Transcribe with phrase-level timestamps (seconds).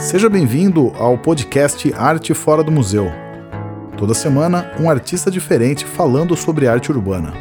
[0.00, 3.04] Seja bem-vindo ao podcast Arte Fora do Museu.
[3.98, 7.34] Toda semana, um artista diferente falando sobre arte urbana.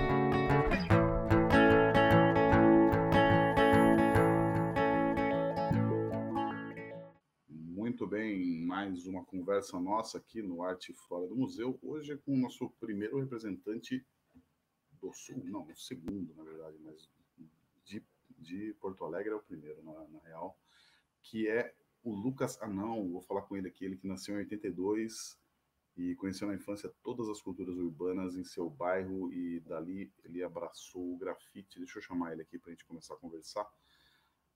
[7.47, 11.79] Muito bem, mais uma conversa nossa aqui no Arte Fora do Museu.
[11.81, 14.05] Hoje é com o nosso primeiro representante
[15.01, 17.09] do Sul, não, o segundo, na verdade, mas
[17.85, 18.03] de,
[18.38, 20.59] de Porto Alegre é o primeiro, na, na real,
[21.21, 25.38] que é o Lucas Anão, vou falar com ele aqui, ele que nasceu em 82
[25.98, 31.13] e conheceu na infância todas as culturas urbanas em seu bairro e dali ele abraçou
[31.13, 31.77] o grafite.
[31.77, 33.67] Deixa eu chamar ele aqui para a gente começar a conversar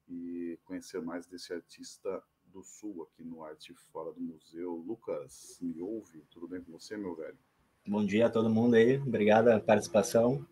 [0.08, 4.76] e conhecer mais desse artista do Sul aqui no Arte Fora do Museu.
[4.76, 6.26] Lucas, me ouve?
[6.30, 7.38] Tudo bem com você, meu velho?
[7.86, 10.48] Bom dia a todo mundo aí, obrigado pela participação.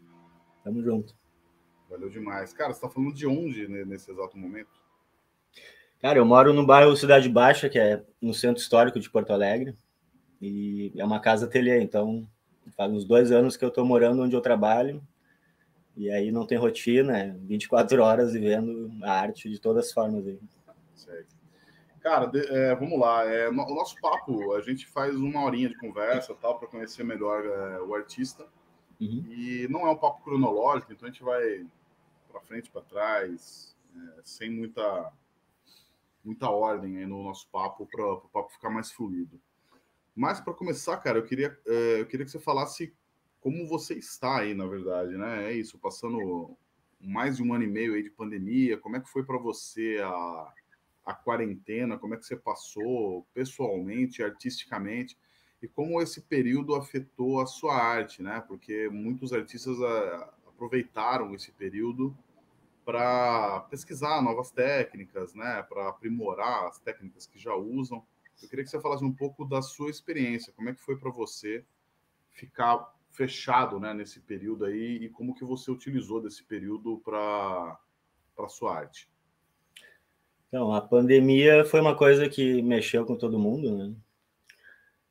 [0.63, 1.15] Tamo junto.
[1.89, 2.51] Valeu demais.
[2.53, 4.80] Cara, você está falando de onde né, nesse exato momento?
[6.01, 9.75] Cara, eu moro no bairro Cidade Baixa, que é no centro histórico de Porto Alegre,
[10.41, 12.27] e é uma casa ateliê, então
[12.75, 15.01] faz uns dois anos que eu estou morando onde eu trabalho,
[15.95, 20.25] e aí não tem rotina, é 24 horas vivendo a arte de todas as formas
[20.25, 20.39] aí.
[20.95, 21.35] Certo.
[21.99, 23.23] Cara, de, é, vamos lá.
[23.25, 27.03] É, no, o nosso papo, a gente faz uma horinha de conversa tal para conhecer
[27.03, 28.47] melhor é, o artista.
[28.99, 29.23] Uhum.
[29.29, 31.63] E não é um papo cronológico, então a gente vai
[32.31, 35.11] para frente, para trás, é, sem muita
[36.23, 39.39] muita ordem aí no nosso papo para o papo ficar mais fluido.
[40.15, 42.93] Mas para começar, cara, eu queria, é, eu queria que você falasse
[43.39, 45.51] como você está aí, na verdade, né?
[45.51, 46.55] É isso, passando
[46.99, 49.99] mais de um ano e meio aí de pandemia, como é que foi para você
[50.03, 50.53] a,
[51.05, 55.17] a quarentena, como é que você passou pessoalmente, artisticamente,
[55.61, 58.43] e como esse período afetou a sua arte, né?
[58.47, 62.15] Porque muitos artistas a, ah, aproveitaram esse período
[62.85, 68.03] para pesquisar novas técnicas, né, para aprimorar as técnicas que já usam.
[68.41, 71.11] Eu queria que você falasse um pouco da sua experiência, como é que foi para
[71.11, 71.63] você
[72.31, 77.79] ficar fechado, né, nesse período aí e como que você utilizou desse período para
[78.35, 79.07] para sua arte.
[80.47, 83.93] Então, a pandemia foi uma coisa que mexeu com todo mundo, né?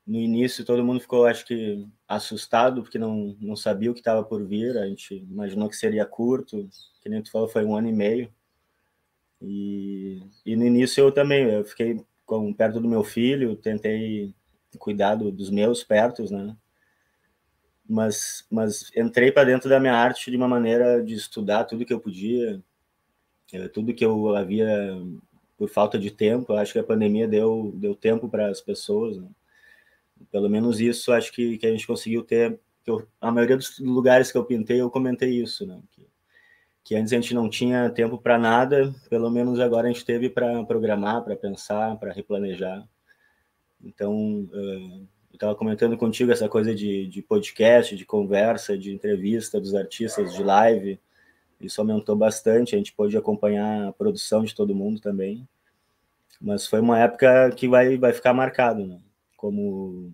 [0.05, 4.23] No início, todo mundo ficou, acho que, assustado, porque não, não sabia o que estava
[4.23, 4.77] por vir.
[4.77, 6.67] A gente imaginou que seria curto,
[7.01, 8.33] que nem tu falou, foi um ano e meio.
[9.41, 14.33] E, e no início eu também, eu fiquei com, perto do meu filho, tentei
[14.77, 16.55] cuidar do, dos meus pertos, né?
[17.87, 21.93] Mas, mas entrei para dentro da minha arte de uma maneira de estudar tudo que
[21.93, 22.63] eu podia,
[23.51, 24.97] eh, tudo que eu havia
[25.57, 26.53] por falta de tempo.
[26.53, 29.17] Eu acho que a pandemia deu, deu tempo para as pessoas.
[29.17, 29.27] Né?
[30.31, 32.59] Pelo menos isso acho que, que a gente conseguiu ter.
[32.85, 35.79] Eu, a maioria dos lugares que eu pintei, eu comentei isso, né?
[35.91, 36.07] Que,
[36.83, 40.29] que antes a gente não tinha tempo para nada, pelo menos agora a gente teve
[40.29, 42.87] para programar, para pensar, para replanejar.
[43.83, 49.73] Então, eu estava comentando contigo essa coisa de, de podcast, de conversa, de entrevista dos
[49.73, 50.99] artistas, de live.
[51.59, 55.47] Isso aumentou bastante, a gente pôde acompanhar a produção de todo mundo também.
[56.39, 58.99] Mas foi uma época que vai, vai ficar marcado, né?
[59.41, 60.13] Como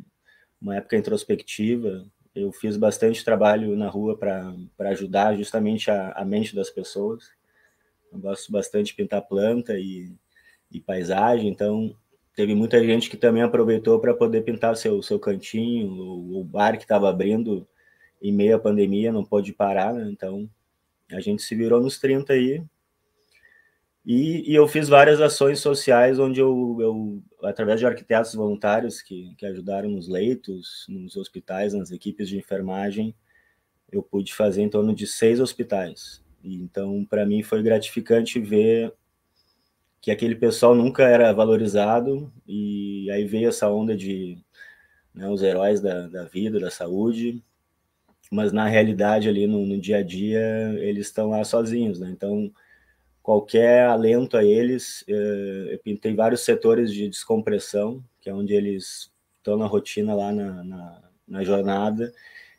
[0.59, 4.55] uma época introspectiva, eu fiz bastante trabalho na rua para
[4.91, 7.29] ajudar justamente a, a, mente das pessoas.
[8.09, 10.15] Eu gosto bastante de pintar planta e,
[10.71, 11.93] e paisagem, então
[12.33, 16.77] teve muita gente que também aproveitou para poder pintar seu seu cantinho, o, o bar
[16.77, 17.67] que estava abrindo
[18.21, 20.09] em meio à pandemia não pôde parar, né?
[20.09, 20.49] então
[21.11, 22.63] a gente se virou nos 30 aí.
[24.09, 29.35] E, e eu fiz várias ações sociais onde eu, eu através de arquitetos voluntários que,
[29.35, 33.13] que ajudaram nos leitos, nos hospitais, nas equipes de enfermagem,
[33.91, 36.23] eu pude fazer em torno de seis hospitais.
[36.41, 38.93] E, então, para mim, foi gratificante ver
[39.99, 44.37] que aquele pessoal nunca era valorizado, e aí veio essa onda de
[45.13, 47.43] né, os heróis da, da vida, da saúde,
[48.31, 52.09] mas na realidade, ali no, no dia a dia, eles estão lá sozinhos, né?
[52.09, 52.49] Então,
[53.27, 55.03] qualquer alento a eles.
[55.05, 60.31] Eh, eu pintei vários setores de descompressão, que é onde eles estão na rotina lá
[60.31, 62.13] na, na, na jornada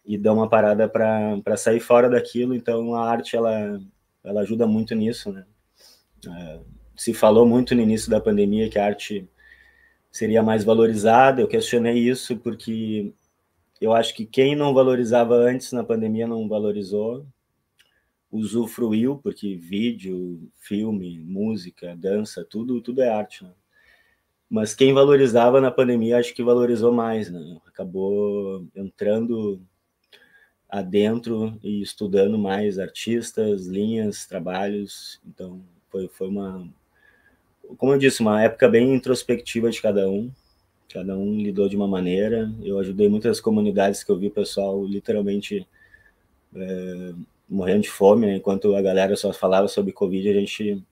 [0.04, 2.54] e dão uma parada para sair fora daquilo.
[2.54, 3.80] Então a arte ela,
[4.22, 5.46] ela ajuda muito nisso, né?
[6.26, 6.60] É,
[6.94, 9.26] se falou muito no início da pandemia que a arte
[10.12, 11.40] seria mais valorizada.
[11.40, 13.14] Eu questionei isso porque
[13.80, 17.24] eu acho que quem não valorizava antes na pandemia não valorizou
[18.30, 23.50] usufruiu, porque vídeo, filme, música, dança, tudo, tudo é arte, né?
[24.50, 27.58] Mas quem valorizava na pandemia, acho que valorizou mais, né?
[27.66, 29.60] Acabou entrando
[30.68, 35.20] adentro e estudando mais artistas, linhas, trabalhos.
[35.26, 36.66] Então, foi, foi uma,
[37.76, 40.30] como eu disse, uma época bem introspectiva de cada um.
[40.90, 42.50] Cada um lidou de uma maneira.
[42.62, 45.66] Eu ajudei muitas comunidades que eu vi o pessoal literalmente
[46.54, 47.12] é,
[47.48, 48.36] morrendo de fome, né?
[48.36, 50.84] enquanto a galera só falava sobre Covid, a gente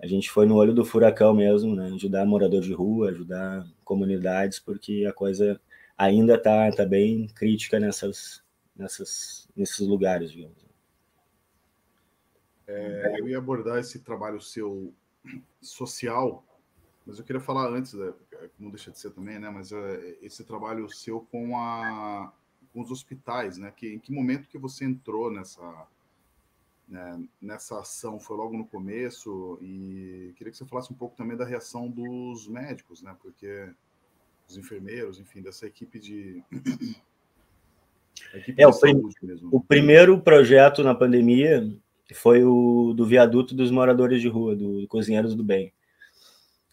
[0.00, 1.90] a gente foi no olho do furacão mesmo, né?
[1.92, 5.60] Ajudar morador de rua, ajudar comunidades, porque a coisa
[5.96, 8.40] ainda está tá bem crítica nessas,
[8.76, 10.56] nessas, nesses lugares, digamos.
[12.68, 14.94] É, eu ia abordar esse trabalho seu
[15.60, 16.44] social,
[17.04, 18.14] mas eu queria falar antes, né,
[18.56, 19.50] não deixa de ser também, né?
[19.50, 22.32] Mas é, esse trabalho seu com a
[22.72, 23.72] com os hospitais, né?
[23.74, 25.88] Que em que momento que você entrou nessa
[26.88, 28.18] né, nessa ação?
[28.18, 32.48] Foi logo no começo e queria que você falasse um pouco também da reação dos
[32.48, 33.14] médicos, né?
[33.20, 33.68] Porque
[34.48, 36.42] os enfermeiros, enfim, dessa equipe de
[38.34, 39.02] equipe é, de o, prim
[39.52, 41.70] o primeiro projeto na pandemia
[42.14, 45.72] foi o do viaduto dos moradores de rua, do Cozinheiros do Bem.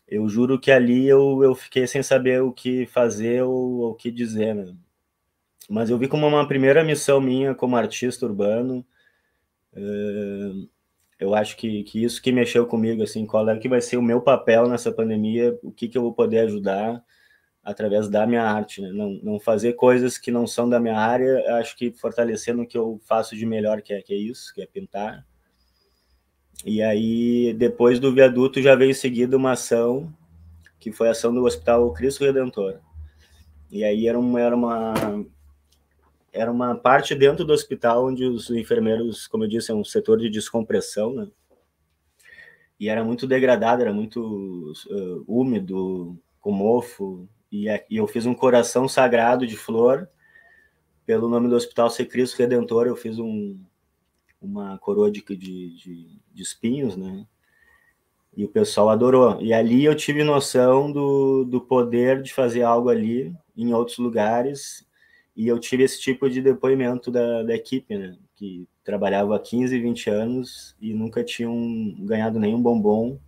[0.07, 4.11] Eu juro que ali eu, eu fiquei sem saber o que fazer ou o que
[4.11, 4.73] dizer, né?
[5.67, 8.85] Mas eu vi como uma primeira missão minha como artista urbano
[11.19, 14.01] eu acho que, que isso que mexeu comigo, assim, qual é que vai ser o
[14.01, 17.03] meu papel nessa pandemia, o que, que eu vou poder ajudar
[17.63, 18.91] através da minha arte, né?
[18.91, 22.77] não, não fazer coisas que não são da minha área, acho que fortalecendo o que
[22.77, 25.25] eu faço de melhor, que é, que é isso, que é pintar.
[26.63, 30.13] E aí, depois do viaduto, já veio seguida uma ação,
[30.79, 32.79] que foi a ação do Hospital Cristo Redentor.
[33.71, 34.93] E aí era uma, era uma
[36.35, 40.19] era uma parte dentro do hospital onde os enfermeiros, como eu disse, é um setor
[40.19, 41.27] de descompressão, né?
[42.77, 47.27] E era muito degradado, era muito uh, úmido, com mofo.
[47.49, 50.09] E, e, eu fiz um coração sagrado de flor,
[51.05, 52.85] pelo nome do hospital ser Cristo Redentor.
[52.85, 53.57] Eu fiz um,
[54.41, 57.25] uma coroa de, de, de, espinhos, né?
[58.35, 59.41] E o pessoal adorou.
[59.41, 64.84] E ali eu tive noção do, do poder de fazer algo ali em outros lugares
[65.35, 68.15] e eu tive esse tipo de depoimento da, da equipe, né?
[68.35, 73.19] Que trabalhava há 15, 20 anos e nunca tinham ganhado nenhum bombom.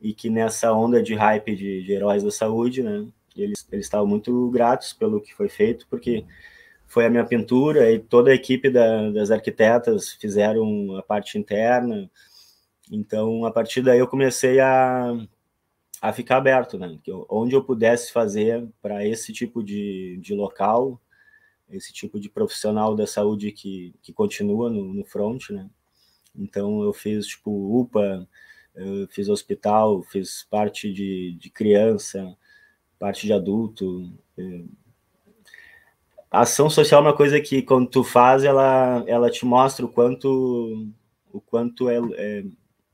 [0.00, 3.06] E que nessa onda de hype de, de heróis da saúde, né?
[3.36, 6.24] Eles, eles estavam muito gratos pelo que foi feito, porque
[6.86, 12.10] foi a minha pintura e toda a equipe da, das arquitetas fizeram a parte interna.
[12.90, 15.14] Então, a partir daí, eu comecei a,
[16.00, 16.98] a ficar aberto, né?
[17.28, 21.00] Onde eu pudesse fazer para esse tipo de, de local,
[21.70, 25.68] esse tipo de profissional da saúde que, que continua no, no front, né?
[26.34, 27.50] Então eu fiz tipo
[27.80, 28.26] UPA,
[29.10, 32.36] fiz hospital, fiz parte de, de criança,
[32.98, 34.12] parte de adulto.
[34.38, 34.62] É.
[36.30, 39.88] A ação social é uma coisa que quando tu faz, ela, ela te mostra o
[39.88, 40.88] quanto
[41.32, 42.44] o quanto é, é,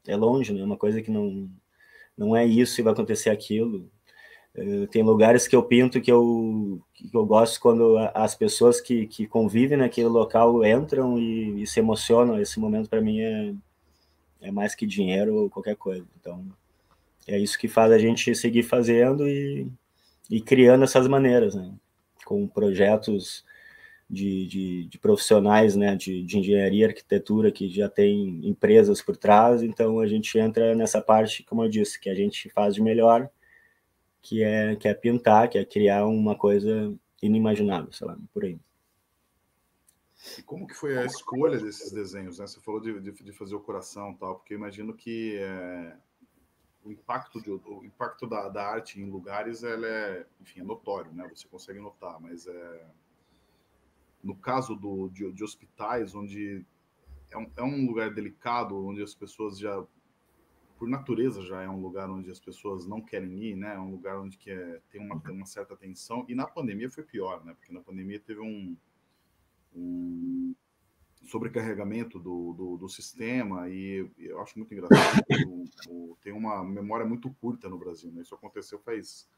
[0.09, 0.63] é longe, né?
[0.63, 1.51] Uma coisa que não
[2.17, 3.91] não é isso e vai acontecer aquilo.
[4.57, 9.07] Eh, tem lugares que eu pinto que eu, que eu gosto quando as pessoas que,
[9.07, 12.41] que convivem naquele local entram e, e se emocionam.
[12.41, 13.55] Esse momento para mim é,
[14.41, 16.07] é mais que dinheiro ou qualquer coisa.
[16.19, 16.45] Então
[17.29, 19.67] é isso que faz a gente seguir fazendo e,
[20.31, 21.73] e criando essas maneiras, né?
[22.25, 23.45] com projetos
[24.11, 25.95] de, de, de profissionais né?
[25.97, 29.63] de, de engenharia e arquitetura que já tem empresas por trás.
[29.63, 33.29] Então a gente entra nessa parte, como eu disse, que a gente faz de melhor
[34.27, 36.93] que é, que é pintar, que é criar uma coisa
[37.23, 38.59] inimaginável, sei lá, por aí.
[40.37, 42.41] E como que foi a escolha desses desenhos?
[42.41, 42.47] Né?
[42.47, 45.97] Você falou de, de, de fazer o coração tal, porque eu imagino que é,
[46.85, 51.13] o impacto, de, o impacto da, da, arte em lugares ela é, enfim, é notório,
[51.13, 51.31] né?
[51.33, 52.87] Você consegue notar, mas é,
[54.25, 56.67] no caso do, de, de hospitais, onde
[57.31, 59.85] é um, é um lugar delicado, onde as pessoas já
[60.79, 63.75] por natureza já é um lugar onde as pessoas não querem ir, né?
[63.75, 66.25] É um lugar onde que é, tem uma, uma, certa tensão.
[66.29, 67.55] E na pandemia foi pior, né?
[67.55, 68.77] Porque na pandemia teve um,
[69.75, 70.55] um
[71.25, 75.25] sobrecarregamento do, do, do, sistema e eu acho muito engraçado.
[75.47, 78.21] o, o, tem uma memória muito curta no Brasil, né?
[78.23, 79.29] Isso aconteceu faz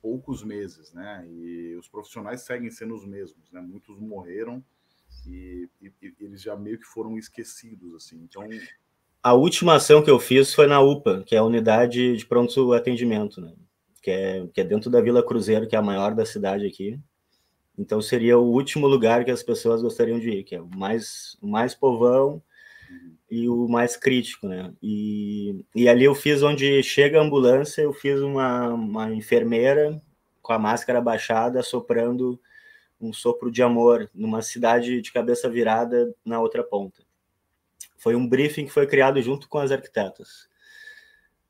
[0.00, 1.26] poucos meses, né?
[1.28, 3.60] E os profissionais seguem sendo os mesmos, né?
[3.60, 4.64] Muitos morreram
[5.26, 8.22] e, e, e eles já meio que foram esquecidos, assim.
[8.22, 8.42] Então
[9.22, 12.72] a última ação que eu fiz foi na UPA, que é a unidade de pronto
[12.72, 13.52] atendimento, né?
[14.06, 16.96] que, é, que é dentro da Vila Cruzeiro, que é a maior da cidade aqui.
[17.76, 21.36] Então seria o último lugar que as pessoas gostariam de ir, que é o mais,
[21.42, 22.40] mais povão
[23.28, 24.72] e o mais crítico, né?
[24.80, 30.00] E, e ali eu fiz onde chega a ambulância, eu fiz uma, uma enfermeira
[30.40, 32.40] com a máscara baixada, soprando
[33.00, 37.02] um sopro de amor numa cidade de cabeça virada na outra ponta.
[37.96, 40.48] Foi um briefing que foi criado junto com as arquitetas.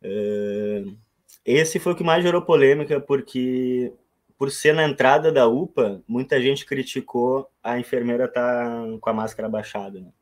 [0.02, 0.84] É,
[1.44, 3.92] esse foi o que mais gerou polêmica, porque
[4.38, 9.14] por ser na entrada da UPA, muita gente criticou a enfermeira estar tá com a
[9.14, 10.00] máscara baixada.
[10.00, 10.12] Né?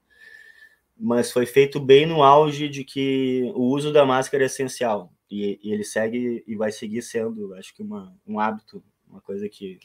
[0.96, 5.12] Mas foi feito bem no auge de que o uso da máscara é essencial.
[5.30, 9.48] E, e ele segue e vai seguir sendo, acho que, uma, um hábito, uma coisa
[9.48, 9.80] que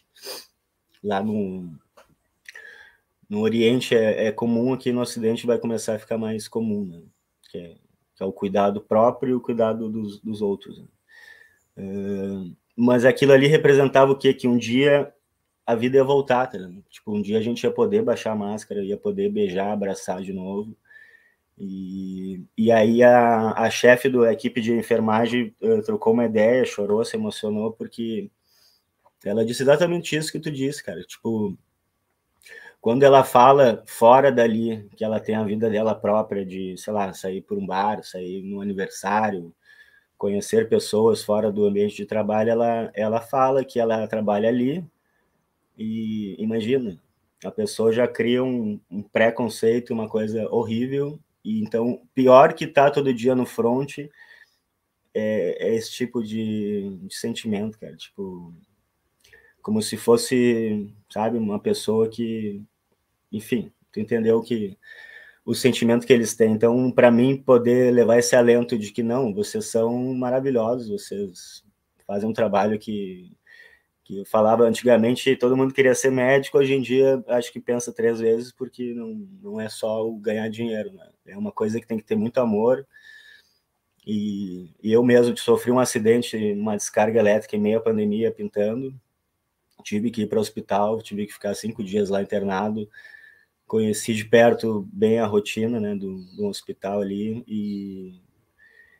[1.03, 1.73] lá no,
[3.29, 7.01] no Oriente é, é, comum, aqui no Ocidente vai começar a ficar mais comum, né?
[7.49, 7.75] que, é,
[8.15, 10.79] que, é, o cuidado próprio e o cuidado dos, dos outros.
[10.79, 12.55] Né?
[12.75, 14.33] Mas aquilo ali representava o quê?
[14.33, 15.13] Que um dia
[15.69, 16.57] a vida ia voltar, tá?
[16.89, 20.33] Tipo, um dia a gente ia poder baixar a máscara, ia poder beijar, abraçar de
[20.33, 20.75] novo.
[21.59, 27.05] E, e aí a, a chefe da equipe de enfermagem uh, trocou uma ideia, chorou,
[27.05, 28.31] se emocionou, porque
[29.23, 31.03] ela disse exatamente isso que tu disse, cara.
[31.03, 31.55] Tipo,
[32.81, 37.13] quando ela fala fora dali, que ela tem a vida dela própria, de, sei lá,
[37.13, 39.53] sair por um bar, sair no aniversário,
[40.17, 44.85] conhecer pessoas fora do ambiente de trabalho, ela, ela fala que ela trabalha ali
[45.77, 47.01] e imagina,
[47.43, 52.91] a pessoa já cria um, um preconceito, uma coisa horrível, e então pior que tá
[52.91, 54.09] todo dia no front é,
[55.13, 58.53] é esse tipo de, de sentimento, cara, tipo
[59.61, 62.63] como se fosse, sabe, uma pessoa que,
[63.31, 64.77] enfim, tu entendeu que
[65.45, 66.51] o sentimento que eles têm.
[66.51, 71.63] Então, para mim, poder levar esse alento de que não, vocês são maravilhosos, vocês
[72.05, 73.31] fazem um trabalho que,
[74.03, 77.93] que eu falava antigamente, todo mundo queria ser médico, hoje em dia acho que pensa
[77.93, 81.09] três vezes, porque não, não é só o ganhar dinheiro, né?
[81.27, 82.85] é uma coisa que tem que ter muito amor.
[84.05, 88.93] E, e eu mesmo sofri um acidente, uma descarga elétrica em meio à pandemia, pintando,
[89.83, 92.89] tive que ir para o hospital, tive que ficar cinco dias lá internado,
[93.67, 98.19] conheci de perto bem a rotina né, do, do hospital ali e,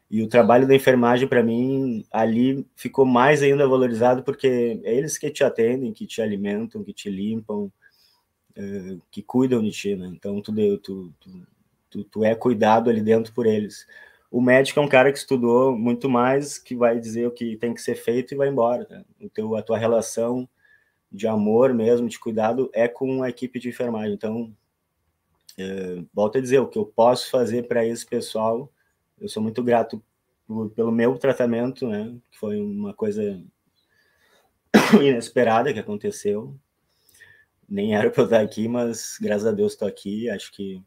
[0.10, 5.18] e o trabalho da enfermagem para mim ali ficou mais ainda valorizado porque é eles
[5.18, 7.72] que te atendem, que te alimentam, que te limpam,
[8.56, 10.08] é, que cuidam de ti, né?
[10.08, 11.14] Então tu, tu,
[11.90, 13.88] tu, tu, é cuidado ali dentro por eles.
[14.30, 17.74] O médico é um cara que estudou muito mais, que vai dizer o que tem
[17.74, 18.86] que ser feito e vai embora.
[18.90, 19.04] Né?
[19.22, 20.48] O teu, a tua relação
[21.12, 24.14] de amor mesmo, de cuidado, é com a equipe de enfermagem.
[24.14, 24.56] Então,
[25.58, 28.72] é, volto a dizer, o que eu posso fazer para esse pessoal,
[29.20, 30.02] eu sou muito grato
[30.48, 33.42] por, pelo meu tratamento, né, que foi uma coisa
[35.02, 36.56] inesperada que aconteceu.
[37.68, 40.30] Nem era para eu estar aqui, mas graças a Deus estou aqui.
[40.30, 40.82] Acho que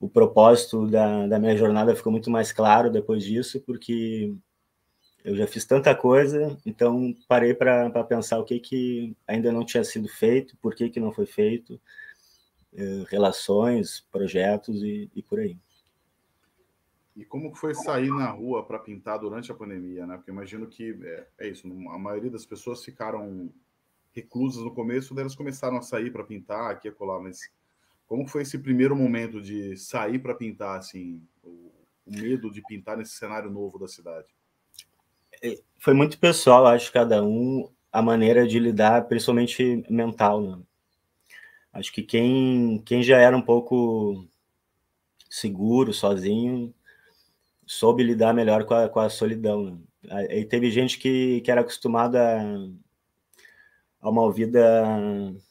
[0.00, 4.34] o propósito da, da minha jornada ficou muito mais claro depois disso, porque
[5.24, 9.82] eu já fiz tanta coisa, então parei para pensar o que, que ainda não tinha
[9.82, 11.80] sido feito, por que, que não foi feito,
[12.74, 15.56] eh, relações, projetos e, e, por aí.
[17.16, 20.16] E como foi sair na rua para pintar durante a pandemia, né?
[20.16, 23.50] Porque imagino que é, é, isso, a maioria das pessoas ficaram
[24.12, 27.50] reclusas no começo, daí elas começaram a sair para pintar, aqui e colar, mas
[28.06, 31.72] como foi esse primeiro momento de sair para pintar, assim, o,
[32.04, 34.33] o medo de pintar nesse cenário novo da cidade?
[35.44, 40.58] É, foi muito pessoal, acho, cada um, a maneira de lidar, principalmente mental, né?
[41.70, 44.26] Acho que quem, quem já era um pouco
[45.28, 46.72] seguro, sozinho,
[47.66, 49.64] soube lidar melhor com a, com a solidão.
[49.64, 49.78] Né?
[50.28, 52.40] Aí teve gente que, que era acostumada
[54.00, 54.60] a, uma vida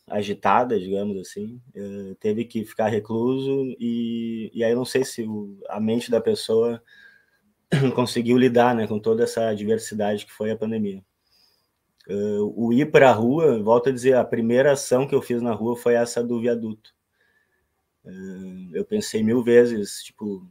[0.07, 5.57] agitada, digamos assim, uh, teve que ficar recluso e, e aí não sei se o,
[5.69, 6.81] a mente da pessoa
[7.95, 11.03] conseguiu lidar né, com toda essa diversidade que foi a pandemia.
[12.07, 15.41] Uh, o ir para a rua, volto a dizer, a primeira ação que eu fiz
[15.41, 16.93] na rua foi essa do viaduto.
[18.03, 20.45] Uh, eu pensei mil vezes, tipo,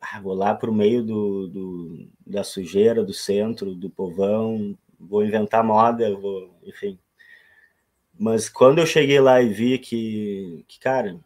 [0.00, 5.24] ah, vou lá para o meio do, do, da sujeira, do centro, do povão, vou
[5.24, 6.98] inventar moda, vou, enfim.
[8.18, 11.20] Mas quando eu cheguei lá e vi que, que cara,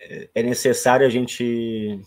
[0.00, 2.00] é, é necessário a gente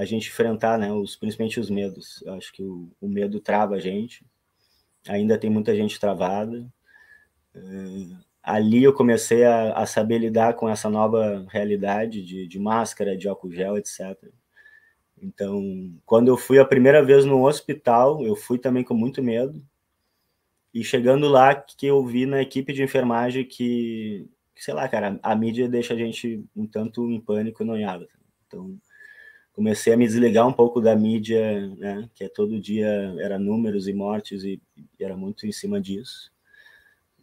[0.00, 2.22] a gente enfrentar, né, os, principalmente os medos.
[2.24, 4.24] Eu acho que o, o medo trava a gente,
[5.06, 6.66] ainda tem muita gente travada.
[7.54, 13.14] Uh, ali eu comecei a, a, saber lidar com essa nova realidade de, de máscara,
[13.14, 14.16] de álcool gel, etc.
[15.20, 19.62] Então, quando eu fui a primeira vez no hospital, eu fui também com muito medo.
[20.72, 24.26] E chegando lá, que eu vi na equipe de enfermagem que,
[24.56, 28.08] sei lá, cara, a mídia deixa a gente um tanto em pânico, noiado.
[28.46, 28.78] Então,
[29.52, 32.86] comecei a me desligar um pouco da mídia, né, que é todo dia
[33.18, 36.32] era números e mortes e, e era muito em cima disso.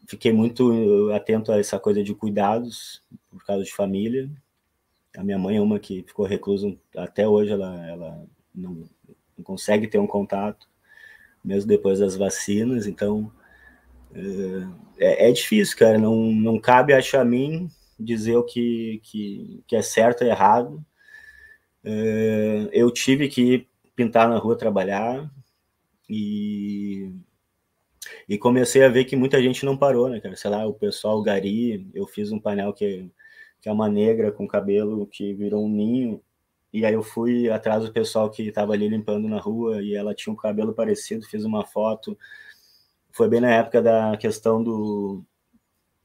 [0.07, 4.29] Fiquei muito atento a essa coisa de cuidados por causa de família.
[5.17, 8.87] A minha mãe é uma que ficou reclusa até hoje, ela, ela não,
[9.37, 10.69] não consegue ter um contato,
[11.43, 12.87] mesmo depois das vacinas.
[12.87, 13.31] Então,
[14.97, 15.97] é, é difícil, cara.
[15.97, 17.69] Não, não cabe achar a mim
[17.99, 20.83] dizer o que, que, que é certo e errado.
[21.83, 25.29] É, eu tive que pintar na rua trabalhar
[26.09, 27.11] e,
[28.27, 30.35] e comecei a ver que muita gente não parou, né, cara?
[30.35, 33.09] Sei lá, o pessoal Gari, eu fiz um painel que,
[33.61, 36.21] que é uma negra com cabelo que virou um ninho
[36.71, 40.13] e aí eu fui atrás do pessoal que estava ali limpando na rua e ela
[40.13, 42.17] tinha um cabelo parecido, fiz uma foto.
[43.11, 45.23] Foi bem na época da questão do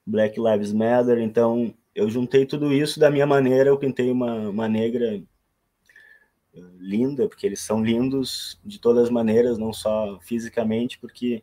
[0.07, 4.69] Black Lives Matter, então eu juntei tudo isso da minha maneira, eu pintei uma, uma
[4.69, 5.23] negra
[6.79, 11.43] linda, porque eles são lindos de todas as maneiras, não só fisicamente, porque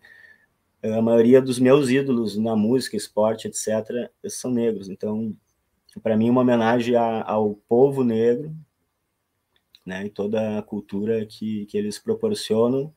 [0.83, 4.89] a maioria dos meus ídolos na música, esporte, etc., são negros.
[4.89, 5.35] Então,
[6.01, 8.55] para mim, uma homenagem a, ao povo negro,
[9.85, 12.93] né, e toda a cultura que, que eles proporcionam.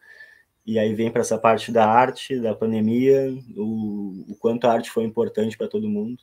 [0.64, 4.90] E aí vem para essa parte da arte, da pandemia, o, o quanto a arte
[4.90, 6.22] foi importante para todo mundo.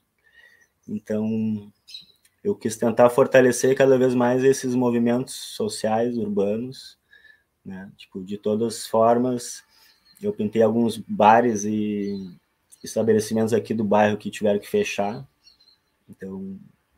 [0.88, 1.72] Então,
[2.44, 6.98] eu quis tentar fortalecer cada vez mais esses movimentos sociais urbanos,
[7.66, 7.92] né?
[7.98, 9.64] Tipo, de todas as formas,
[10.22, 12.38] eu pintei alguns bares e
[12.84, 15.28] estabelecimentos aqui do bairro que tiveram que fechar.
[16.10, 16.58] Então,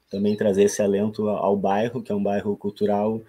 [0.10, 3.22] também trazer esse alento ao bairro, que é um bairro cultural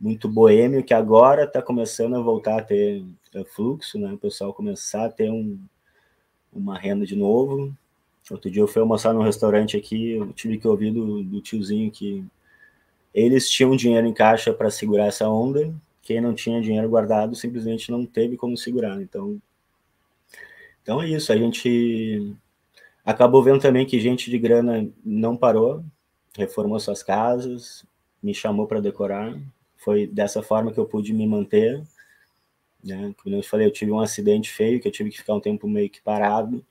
[0.00, 3.04] muito boêmio, que agora está começando a voltar a ter
[3.34, 4.12] é, fluxo, né?
[4.12, 5.58] O pessoal começar a ter um,
[6.52, 7.72] uma renda de novo.
[8.30, 11.90] Outro dia eu fui almoçar num restaurante aqui, eu tive que ouvir do, do tiozinho
[11.90, 12.24] que
[13.12, 17.90] eles tinham dinheiro em caixa para segurar essa onda, quem não tinha dinheiro guardado simplesmente
[17.90, 19.00] não teve como segurar.
[19.00, 19.40] Então,
[20.82, 21.32] então é isso.
[21.32, 22.34] A gente
[23.04, 25.84] acabou vendo também que gente de grana não parou,
[26.36, 27.84] reformou suas casas,
[28.22, 29.38] me chamou para decorar.
[29.76, 31.82] Foi dessa forma que eu pude me manter.
[32.82, 33.14] Né?
[33.22, 35.68] Como eu falei, eu tive um acidente feio, que eu tive que ficar um tempo
[35.68, 36.64] meio que parado.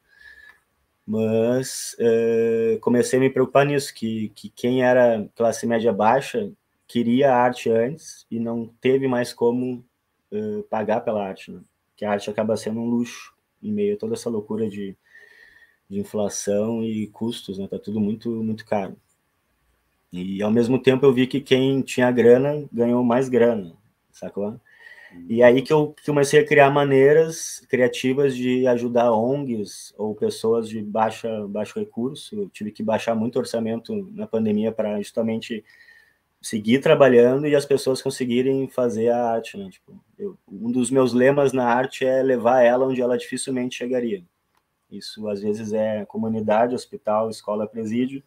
[1.12, 6.50] Mas uh, comecei a me preocupar nisso, que, que quem era classe média baixa
[6.88, 9.84] queria arte antes e não teve mais como
[10.32, 11.60] uh, pagar pela arte, né?
[11.98, 14.96] que a arte acaba sendo um luxo em meio a toda essa loucura de,
[15.90, 17.68] de inflação e custos, né?
[17.68, 18.96] Tá tudo muito muito caro.
[20.14, 23.74] E ao mesmo tempo eu vi que quem tinha grana ganhou mais grana,
[24.14, 24.58] sacou?
[25.28, 30.82] E aí que eu comecei a criar maneiras criativas de ajudar ONGs ou pessoas de
[30.82, 32.36] baixa, baixo recurso.
[32.36, 35.64] Eu tive que baixar muito orçamento na pandemia para justamente
[36.42, 39.58] seguir trabalhando e as pessoas conseguirem fazer a arte.
[39.58, 39.70] Né?
[39.70, 44.24] Tipo, eu, um dos meus lemas na arte é levar ela onde ela dificilmente chegaria.
[44.90, 48.24] Isso às vezes é comunidade, hospital, escola, presídio,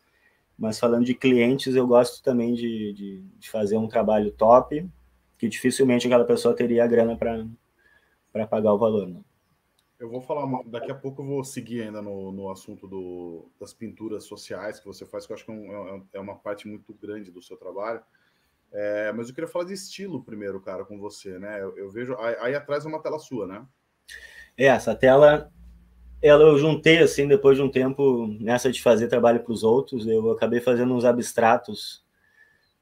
[0.57, 4.89] mas falando de clientes, eu gosto também de, de, de fazer um trabalho top,
[5.45, 9.07] que dificilmente aquela pessoa teria a grana para pagar o valor.
[9.07, 9.21] Né?
[10.01, 13.75] Eu vou falar, daqui a pouco eu vou seguir ainda no, no assunto do, das
[13.75, 16.67] pinturas sociais que você faz, que eu acho que é, um, é, é uma parte
[16.67, 18.01] muito grande do seu trabalho.
[18.73, 21.63] É, mas eu queria falar de estilo primeiro, cara, com você, né?
[21.63, 22.17] Eu, eu vejo.
[22.19, 23.65] Aí, aí, atrás é uma tela sua, né?
[24.57, 25.53] É, essa tela
[26.23, 30.07] ela eu juntei assim depois de um tempo nessa de fazer trabalho para os outros
[30.07, 32.03] eu acabei fazendo uns abstratos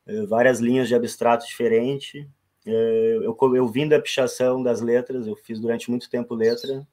[0.07, 2.29] eh, várias linhas de abstrato diferente
[2.65, 6.87] eu, eu vim da pichação das letras eu fiz durante muito tempo letra.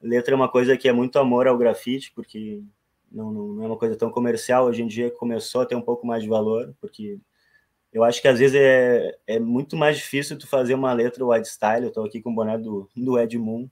[0.00, 2.62] Letra é uma coisa que é muito amor ao grafite porque
[3.10, 4.66] não, não é uma coisa tão comercial.
[4.66, 7.18] Hoje em dia começou a ter um pouco mais de valor porque
[7.92, 11.48] eu acho que às vezes é, é muito mais difícil tu fazer uma letra white
[11.48, 11.82] style.
[11.82, 13.68] Eu estou aqui com o boné do, do Ed Moon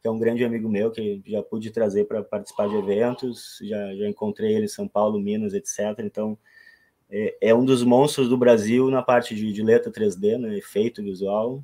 [0.00, 3.94] que é um grande amigo meu, que já pude trazer para participar de eventos, já,
[3.94, 5.98] já encontrei ele em São Paulo, Minas, etc.
[5.98, 6.38] Então,
[7.10, 11.02] é, é um dos monstros do Brasil na parte de, de letra 3D, né, efeito
[11.02, 11.62] visual.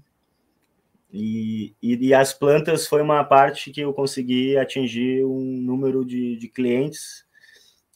[1.13, 6.37] E, e, e, as plantas foi uma parte que eu consegui atingir um número de,
[6.37, 7.25] de clientes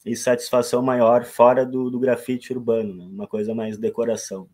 [0.06, 4.48] e satisfação maior fora do, do grafite urbano, né, uma coisa mais decoração.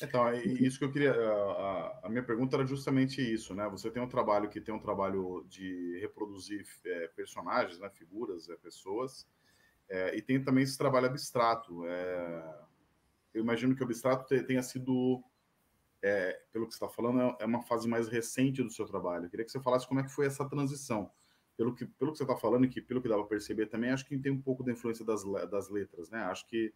[0.00, 1.12] Então, é isso que eu queria.
[1.12, 3.68] A, a, minha pergunta era justamente isso, né?
[3.68, 7.88] Você tem um trabalho que tem um trabalho de reproduzir é, personagens, né?
[7.90, 9.28] figuras, é, pessoas,
[9.88, 11.84] é, e tem também esse trabalho abstrato.
[11.86, 12.54] É,
[13.34, 15.22] eu imagino que o abstrato tenha sido,
[16.02, 19.26] é, pelo que você está falando, é, é uma fase mais recente do seu trabalho.
[19.26, 21.10] Eu queria que você falasse como é que foi essa transição.
[21.56, 23.90] Pelo que, pelo que você está falando, e que pelo que dá para perceber também,
[23.90, 26.18] acho que tem um pouco da influência das, das letras, né?
[26.24, 26.72] Acho que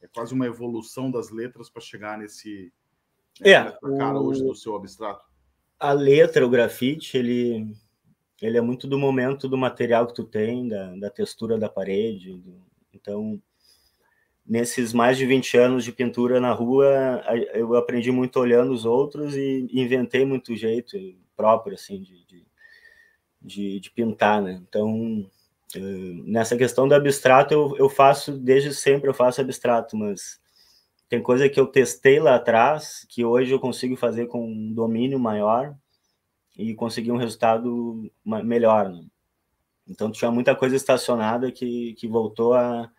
[0.00, 2.72] é quase uma evolução das letras para chegar nesse
[3.40, 4.26] né, é, cara o...
[4.26, 5.24] hoje do seu abstrato.
[5.78, 7.74] A letra, o grafite, ele
[8.40, 12.36] ele é muito do momento do material que tu tem, da, da textura da parede.
[12.36, 12.62] Do...
[12.92, 13.40] então,
[14.46, 17.22] nesses mais de 20 anos de pintura na rua,
[17.52, 20.96] eu aprendi muito olhando os outros e inventei muito jeito
[21.36, 22.46] próprio, assim, de, de,
[23.42, 24.60] de, de pintar, né?
[24.68, 25.28] Então,
[25.74, 25.80] eh,
[26.24, 30.40] nessa questão do abstrato, eu, eu faço, desde sempre eu faço abstrato, mas
[31.08, 35.18] tem coisa que eu testei lá atrás, que hoje eu consigo fazer com um domínio
[35.18, 35.74] maior
[36.58, 39.06] e conseguir um resultado melhor, né?
[39.88, 42.90] Então, tinha muita coisa estacionada que, que voltou a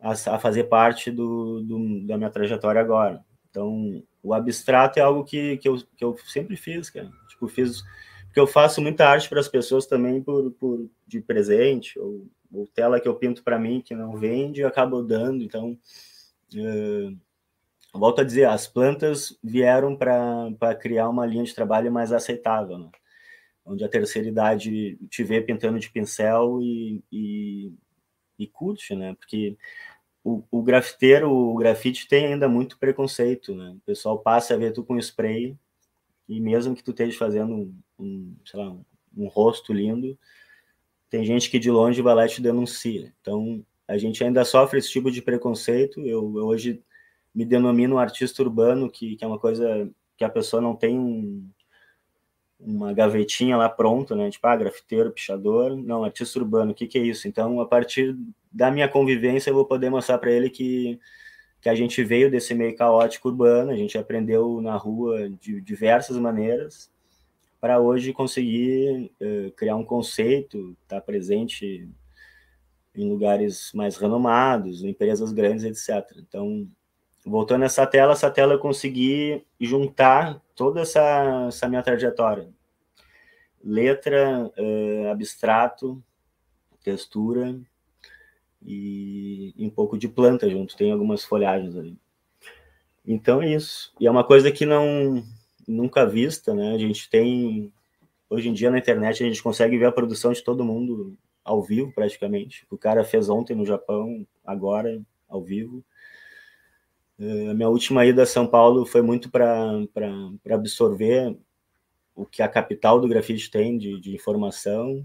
[0.00, 3.24] a, a fazer parte do, do, da minha trajetória agora.
[3.50, 7.10] Então, o abstrato é algo que, que, eu, que eu sempre fiz, cara.
[7.28, 7.82] Tipo, fiz
[8.26, 12.66] porque eu faço muita arte para as pessoas também por, por de presente ou, ou
[12.66, 15.42] tela que eu pinto para mim que não vende, eu acabo dando.
[15.42, 15.78] Então,
[16.54, 17.18] uh,
[17.92, 22.90] volto a dizer, as plantas vieram para criar uma linha de trabalho mais aceitável, né?
[23.68, 27.72] onde a terceira idade te vê pintando de pincel e, e,
[28.38, 29.14] e curte, né?
[29.14, 29.58] Porque
[30.24, 33.70] o, o grafiteiro, o grafite tem ainda muito preconceito, né?
[33.76, 35.56] O pessoal passa a ver tu com spray
[36.26, 38.84] e mesmo que tu esteja fazendo um, um sei lá, um,
[39.16, 40.18] um, rosto lindo,
[41.10, 43.14] tem gente que de longe vai lá e te denuncia.
[43.20, 46.00] Então, a gente ainda sofre esse tipo de preconceito.
[46.00, 46.82] Eu, eu hoje
[47.38, 50.98] me denomino um artista urbano, que, que é uma coisa que a pessoa não tem
[50.98, 51.48] um,
[52.58, 54.28] uma gavetinha lá pronta, né?
[54.28, 55.76] Tipo, ah, grafiteiro, pichador.
[55.76, 57.28] Não, artista urbano, o que, que é isso?
[57.28, 58.18] Então, a partir
[58.50, 60.98] da minha convivência, eu vou poder mostrar para ele que,
[61.60, 66.16] que a gente veio desse meio caótico urbano, a gente aprendeu na rua de diversas
[66.16, 66.90] maneiras,
[67.60, 71.88] para hoje conseguir uh, criar um conceito, estar tá presente
[72.96, 76.18] em lugares mais renomados, em empresas grandes, etc.
[76.18, 76.68] Então,
[77.28, 82.48] voltando essa tela, essa tela eu consegui juntar toda essa, essa minha trajetória.
[83.62, 86.02] Letra, uh, abstrato,
[86.82, 87.60] textura
[88.64, 90.76] e, e, um pouco de planta junto.
[90.76, 91.96] Tem algumas folhagens ali.
[93.06, 93.92] Então é isso.
[94.00, 95.22] E é uma coisa que não
[95.66, 96.74] nunca vista, né?
[96.74, 97.72] A gente tem
[98.30, 101.62] hoje em dia na internet a gente consegue ver a produção de todo mundo ao
[101.62, 102.66] vivo praticamente.
[102.70, 105.84] O cara fez ontem no Japão, agora ao vivo.
[107.20, 109.72] A minha última ida a São Paulo foi muito para
[110.50, 111.36] absorver
[112.14, 115.04] o que a capital do grafite tem de, de, informação.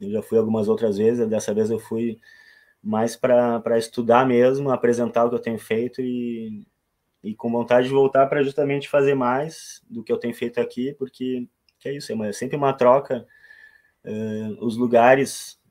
[0.00, 2.18] Eu já fui algumas outras vezes, dessa vez eu fui
[2.82, 6.66] mais para estudar mesmo, apresentar o que eu tenho feito e,
[7.22, 10.94] e com vontade de voltar para justamente fazer mais do que eu tenho feito aqui,
[10.94, 11.48] porque
[11.84, 13.24] é isso, é sempre uma troca.
[14.04, 15.61] Uh, os lugares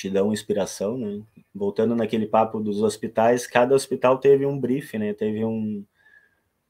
[0.00, 1.22] te dão inspiração, né?
[1.54, 5.12] Voltando naquele papo dos hospitais, cada hospital teve um briefing, né?
[5.12, 5.84] Teve um,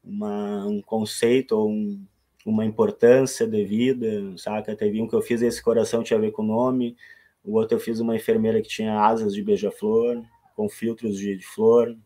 [0.03, 2.05] uma, um conceito ou um,
[2.45, 4.75] uma importância devida, saca?
[4.75, 6.97] Teve um que eu fiz esse coração tinha a ver com o nome,
[7.41, 10.21] o outro eu fiz uma enfermeira que tinha asas de beija-flor,
[10.53, 11.97] com filtros de, de, flor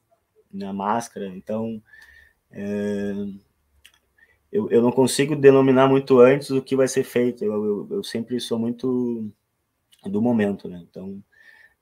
[0.54, 1.26] na máscara.
[1.28, 1.82] Então,
[2.52, 3.14] é,
[4.52, 7.44] eu, eu não consigo denominar muito antes o que vai ser feito.
[7.44, 9.32] Eu, eu, eu sempre sou muito
[10.10, 10.84] do momento, né?
[10.90, 11.22] Então,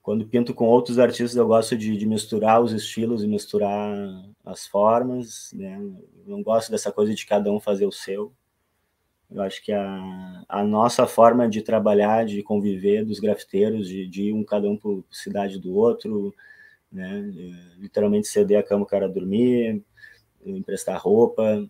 [0.02, 3.96] quando pinto com outros artistas, eu gosto de, de misturar os estilos e misturar
[4.44, 5.76] as formas, né?
[5.76, 8.32] Eu não gosto dessa coisa de cada um fazer o seu.
[9.30, 14.24] Eu acho que a, a nossa forma de trabalhar, de conviver dos grafiteiros, de, de
[14.24, 16.34] ir um cada um para cidade do outro,
[16.92, 17.20] né?
[17.78, 19.82] literalmente ceder a cama o cara dormir,
[20.44, 21.68] emprestar roupa.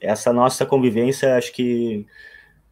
[0.00, 2.06] Essa nossa convivência, acho que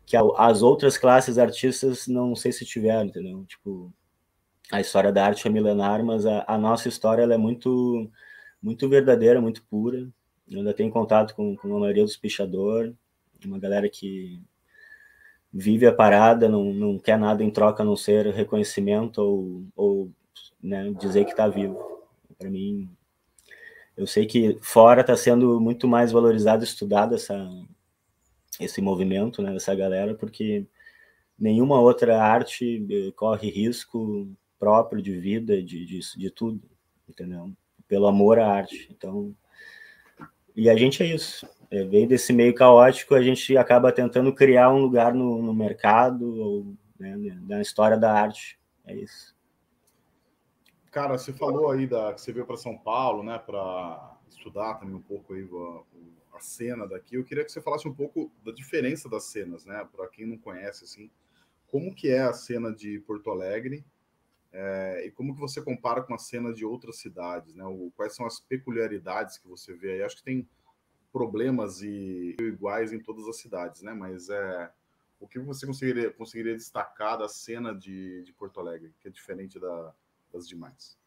[0.09, 3.45] que as outras classes artistas não sei se tiveram, entendeu?
[3.45, 3.93] Tipo,
[4.73, 8.11] a história da arte é milenar, mas a, a nossa história ela é muito
[8.63, 10.09] muito verdadeira, muito pura.
[10.51, 12.95] Eu ainda tenho contato com, com a maioria dos pichadores,
[13.45, 14.41] uma galera que
[15.53, 20.11] vive a parada, não, não quer nada em troca a não ser reconhecimento ou, ou
[20.63, 21.79] né, dizer que está vivo.
[22.39, 22.89] Para mim,
[23.97, 27.37] eu sei que fora está sendo muito mais valorizado, estudado essa,
[28.61, 30.67] esse movimento, né, dessa galera, porque
[31.39, 36.61] nenhuma outra arte eh, corre risco próprio de vida, de, de, de tudo,
[37.09, 37.53] entendeu?
[37.87, 38.89] Pelo amor à arte.
[38.91, 39.35] Então,
[40.55, 41.49] e a gente é isso.
[41.71, 46.35] É, vem desse meio caótico, a gente acaba tentando criar um lugar no, no mercado
[46.37, 47.17] ou né,
[47.47, 48.59] na história da arte.
[48.85, 49.37] É isso.
[50.91, 54.95] Cara, você falou aí da que você veio para São Paulo, né, para estudar também
[54.95, 55.47] um pouco aí
[56.39, 59.87] a cena daqui, eu queria que você falasse um pouco da diferença das cenas, né?
[59.95, 61.11] Para quem não conhece, assim,
[61.67, 63.85] como que é a cena de Porto Alegre
[64.53, 67.65] é, e como que você compara com a cena de outras cidades, né?
[67.65, 70.03] O, quais são as peculiaridades que você vê aí?
[70.03, 70.49] Acho que tem
[71.13, 73.93] problemas e iguais em todas as cidades, né?
[73.93, 74.71] Mas é
[75.21, 79.59] o que você conseguiria, conseguiria destacar da cena de, de Porto Alegre, que é diferente
[79.59, 79.95] da,
[80.33, 80.98] das demais?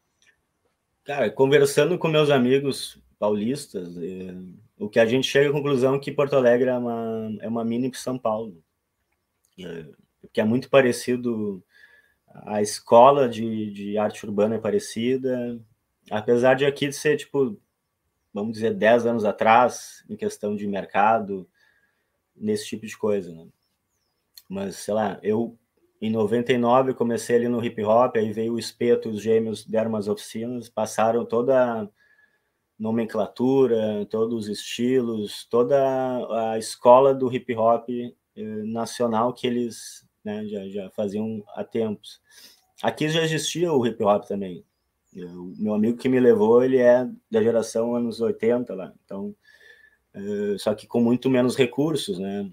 [1.04, 4.34] Cara, conversando com meus amigos paulistas, é,
[4.78, 7.64] o que a gente chega à conclusão é que Porto Alegre é uma, é uma
[7.64, 8.62] mini São Paulo.
[9.58, 9.86] É,
[10.32, 11.62] que é muito parecido,
[12.28, 15.60] a escola de, de arte urbana é parecida,
[16.10, 17.60] apesar de aqui ser, tipo,
[18.32, 21.48] vamos dizer, 10 anos atrás, em questão de mercado,
[22.34, 23.46] nesse tipo de coisa, né?
[24.48, 25.58] Mas, sei lá, eu
[26.02, 30.08] em 99 comecei ali no hip hop, aí veio o Espeto, os gêmeos deram umas
[30.08, 31.88] oficinas, passaram toda a
[32.76, 35.78] nomenclatura, todos os estilos, toda
[36.52, 38.12] a escola do hip hop eh,
[38.64, 42.20] nacional que eles né, já, já faziam há tempos.
[42.82, 44.64] Aqui já existia o hip hop também.
[45.14, 49.36] O meu amigo que me levou, ele é da geração anos 80 lá, então,
[50.14, 52.50] eh, só que com muito menos recursos, né?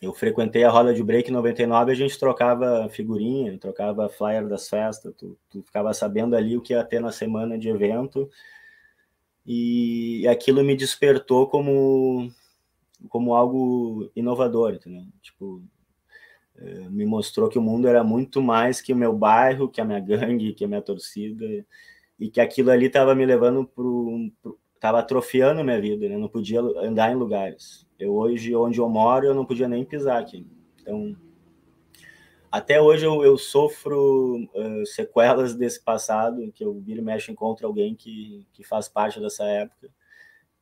[0.00, 4.68] Eu frequentei a roda de break em 99, a gente trocava figurinha, trocava flyer das
[4.68, 8.30] festas, tu, tu ficava sabendo ali o que ia ter na semana de evento,
[9.44, 12.30] e aquilo me despertou como
[13.08, 15.04] como algo inovador, entendeu?
[15.22, 15.62] Tipo,
[16.56, 19.84] eh, me mostrou que o mundo era muito mais que o meu bairro, que a
[19.84, 21.44] minha gangue, que a minha torcida,
[22.18, 23.64] e que aquilo ali estava me levando
[24.78, 26.16] estava atrofiando minha vida, né?
[26.16, 27.86] Não podia andar em lugares.
[27.98, 30.46] Eu hoje, onde eu moro, eu não podia nem pisar aqui.
[30.80, 31.16] Então,
[32.50, 37.66] até hoje eu, eu sofro uh, sequelas desse passado, que eu viro e mexo encontro
[37.66, 39.90] alguém que, que faz parte dessa época.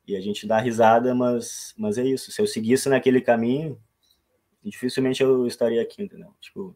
[0.05, 2.31] E a gente dá risada, mas, mas é isso.
[2.31, 3.79] Se eu seguisse naquele caminho,
[4.63, 6.33] dificilmente eu estaria aqui, entendeu?
[6.41, 6.75] Tipo,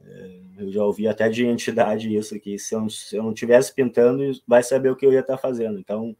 [0.00, 3.74] uh, eu já ouvi até de entidade isso, que se eu, se eu não estivesse
[3.74, 5.78] pintando, vai saber o que eu ia estar fazendo.
[5.78, 6.14] Então,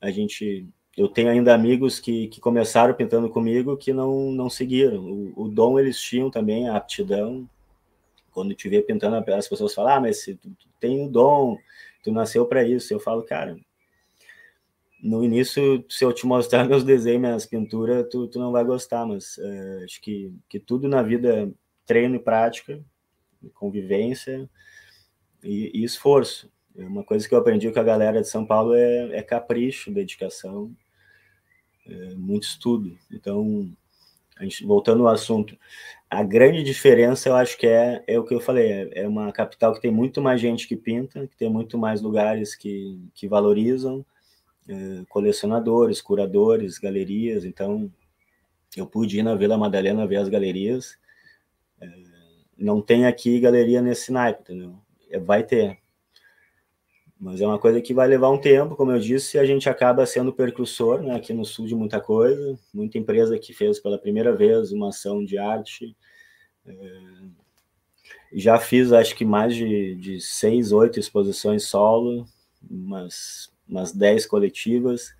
[0.00, 5.04] a gente eu tenho ainda amigos que, que começaram pintando comigo que não, não seguiram.
[5.04, 7.48] O, o dom eles tinham também, a aptidão.
[8.30, 11.58] Quando te vê pintando, as pessoas falam: Ah, mas tu, tu tem um dom,
[12.02, 12.92] tu nasceu para isso.
[12.92, 13.58] Eu falo, cara,
[15.02, 19.04] no início, se eu te mostrar meus desenhos, minhas pinturas, tu, tu não vai gostar,
[19.04, 21.52] mas uh, acho que, que tudo na vida
[21.84, 22.80] treino e prática,
[23.54, 24.48] convivência
[25.42, 26.50] e, e esforço.
[26.74, 30.74] Uma coisa que eu aprendi com a galera de São Paulo é, é capricho, dedicação
[31.86, 32.98] é, muito estudo.
[33.12, 33.70] Então,
[34.40, 35.56] gente, voltando ao assunto,
[36.10, 39.32] a grande diferença eu acho que é, é o que eu falei, é, é, uma
[39.32, 43.28] capital que tem muito mais gente que pinta, que tem muito mais lugares que, que
[43.28, 44.04] valorizam,
[44.68, 47.90] é, colecionadores, curadores, galerias, então
[48.76, 50.98] eu pude ir na Vila Madalena ver as galerias,
[51.80, 51.88] é,
[52.56, 54.78] não tem aqui galeria nesse naipe, entendeu?
[55.10, 55.78] É, vai ter,
[57.24, 60.04] mas é uma coisa que vai levar um tempo, como eu disse, a gente acaba
[60.04, 64.36] sendo percursor né, aqui no sul de muita coisa, muita empresa que fez pela primeira
[64.36, 65.96] vez uma ação de arte.
[66.66, 67.00] É,
[68.34, 72.26] já fiz, acho que mais de, de seis, oito exposições solo,
[72.70, 75.16] umas, umas dez coletivas,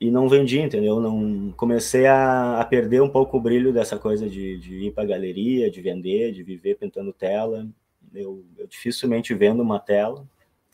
[0.00, 0.98] e não vendi, entendeu?
[0.98, 5.06] Não comecei a, a perder um pouco o brilho dessa coisa de, de ir para
[5.06, 7.68] galeria, de vender, de viver pintando tela.
[8.12, 10.26] Eu, eu dificilmente vendo uma tela,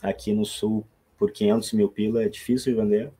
[0.04, 0.86] aqui no sul
[1.16, 3.12] por 500 mil pila, é difícil de vender.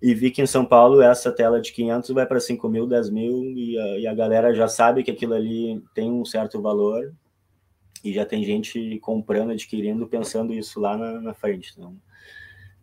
[0.00, 3.10] E vi que em São Paulo essa tela de 500 vai para 5 mil, 10
[3.10, 7.14] mil, e a, e a galera já sabe que aquilo ali tem um certo valor,
[8.02, 11.72] e já tem gente comprando, adquirindo, pensando isso lá na, na frente.
[11.76, 11.96] Então,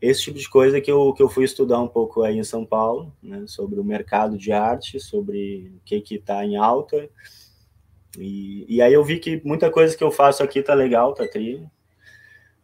[0.01, 2.65] esse tipo de coisa que eu, que eu fui estudar um pouco aí em São
[2.65, 7.09] Paulo, né, sobre o mercado de arte, sobre o que está em alta.
[8.17, 11.27] E, e aí eu vi que muita coisa que eu faço aqui tá legal, tá
[11.27, 11.67] tri,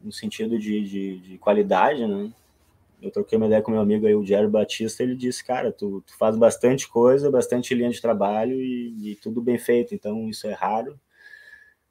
[0.06, 2.32] no sentido de, de, de, qualidade, né?
[3.02, 6.02] Eu troquei uma ideia com meu amigo aí, o Jerry Batista, ele disse, cara, tu,
[6.06, 10.48] tu faz bastante coisa, bastante linha de trabalho e, e, tudo bem feito, então isso
[10.48, 11.00] é raro.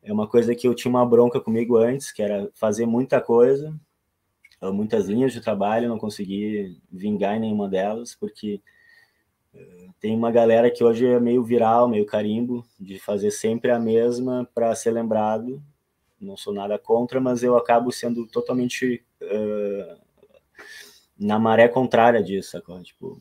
[0.03, 3.75] É uma coisa que eu tinha uma bronca comigo antes, que era fazer muita coisa,
[4.73, 8.61] muitas linhas de trabalho, não consegui vingar em nenhuma delas, porque
[9.55, 13.79] uh, tem uma galera que hoje é meio viral, meio carimbo, de fazer sempre a
[13.79, 15.63] mesma para ser lembrado,
[16.25, 19.99] não sou nada contra, mas eu acabo sendo totalmente uh,
[21.19, 23.21] na maré contrária disso, agora, tipo,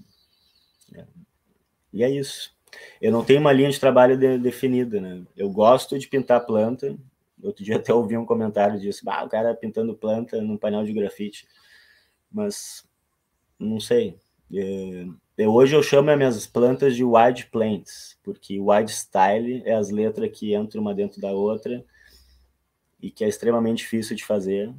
[0.96, 1.06] é.
[1.92, 2.54] e é isso.
[3.00, 5.22] Eu não tenho uma linha de trabalho de, definida, né?
[5.38, 6.98] Eu gosto de pintar planta.
[7.42, 10.94] Outro dia até ouvi um comentário disso, ah, o cara pintando planta num painel de
[10.94, 11.48] grafite,
[12.32, 12.84] mas
[13.60, 14.18] não sei.
[14.52, 15.06] É,
[15.38, 19.90] eu, hoje eu chamo as minhas plantas de wide plants, porque wide style é as
[19.90, 21.84] letras que entram uma dentro da outra
[23.04, 24.74] e que é extremamente difícil de fazer.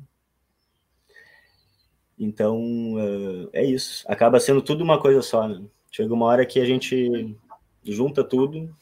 [2.19, 2.57] Então,
[2.95, 4.03] uh, é isso.
[4.09, 5.47] Acaba sendo tudo uma coisa só.
[5.47, 5.63] Né?
[5.91, 7.37] Chega uma hora que a gente
[7.85, 8.75] junta tudo.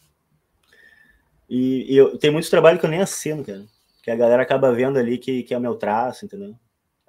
[1.50, 3.66] E, e eu, tem muitos trabalhos que eu nem assino, cara.
[4.04, 6.56] que a galera acaba vendo ali que, que é o meu traço, entendeu?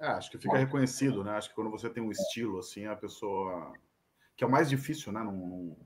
[0.00, 1.30] É, acho que fica reconhecido, né?
[1.30, 3.72] Acho que quando você tem um estilo, assim, a pessoa.
[4.36, 5.22] Que é o mais difícil, né?
[5.22, 5.76] Num,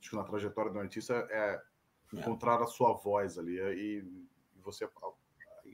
[0.00, 1.62] acho que na trajetória do artista é, é
[2.12, 3.56] encontrar a sua voz ali.
[3.56, 4.04] E
[4.60, 4.84] você.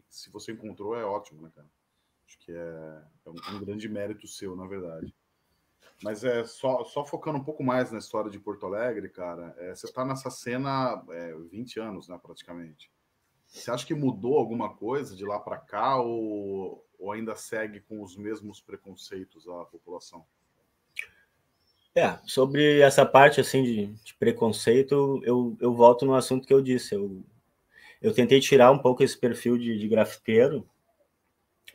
[0.08, 1.68] Se você encontrou, é ótimo, né, cara?
[2.26, 5.14] Acho que é, é um, um grande mérito seu, na verdade.
[6.02, 9.54] Mas é só, só focando um pouco mais na história de Porto Alegre, cara.
[9.58, 12.90] É, você está nessa cena é, 20 anos, né, praticamente.
[13.46, 18.02] Você acha que mudou alguma coisa de lá para cá ou, ou ainda segue com
[18.02, 20.24] os mesmos preconceitos a população?
[21.94, 26.62] É, sobre essa parte assim de, de, preconceito, eu, eu volto no assunto que eu
[26.62, 26.94] disse.
[26.94, 27.24] Eu,
[28.00, 30.68] eu tentei tirar um pouco esse perfil de, de grafiteiro,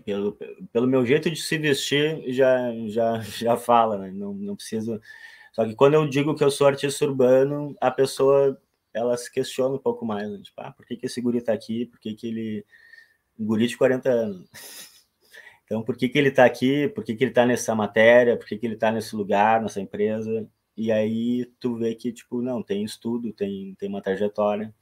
[0.06, 0.38] pelo,
[0.72, 4.12] pelo meu jeito de se vestir, já, já, já fala, né?
[4.12, 5.00] Não, não preciso.
[5.52, 8.60] Só que quando eu digo que eu sou artista urbano, a pessoa
[8.94, 10.40] ela se questiona um pouco mais, né?
[10.42, 11.86] tipo, ah, por que, que esse guri tá aqui?
[11.88, 12.66] Por que, que ele.
[13.40, 14.50] Um guri de 40 anos.
[15.66, 16.90] Então, por que, que ele tá aqui?
[16.90, 18.38] Por que, que ele tá nessa matéria?
[18.38, 20.48] Por que, que ele tá nesse lugar, nessa empresa?
[20.76, 24.74] E aí tu vê que, tipo, não, tem estudo, tem, tem uma trajetória.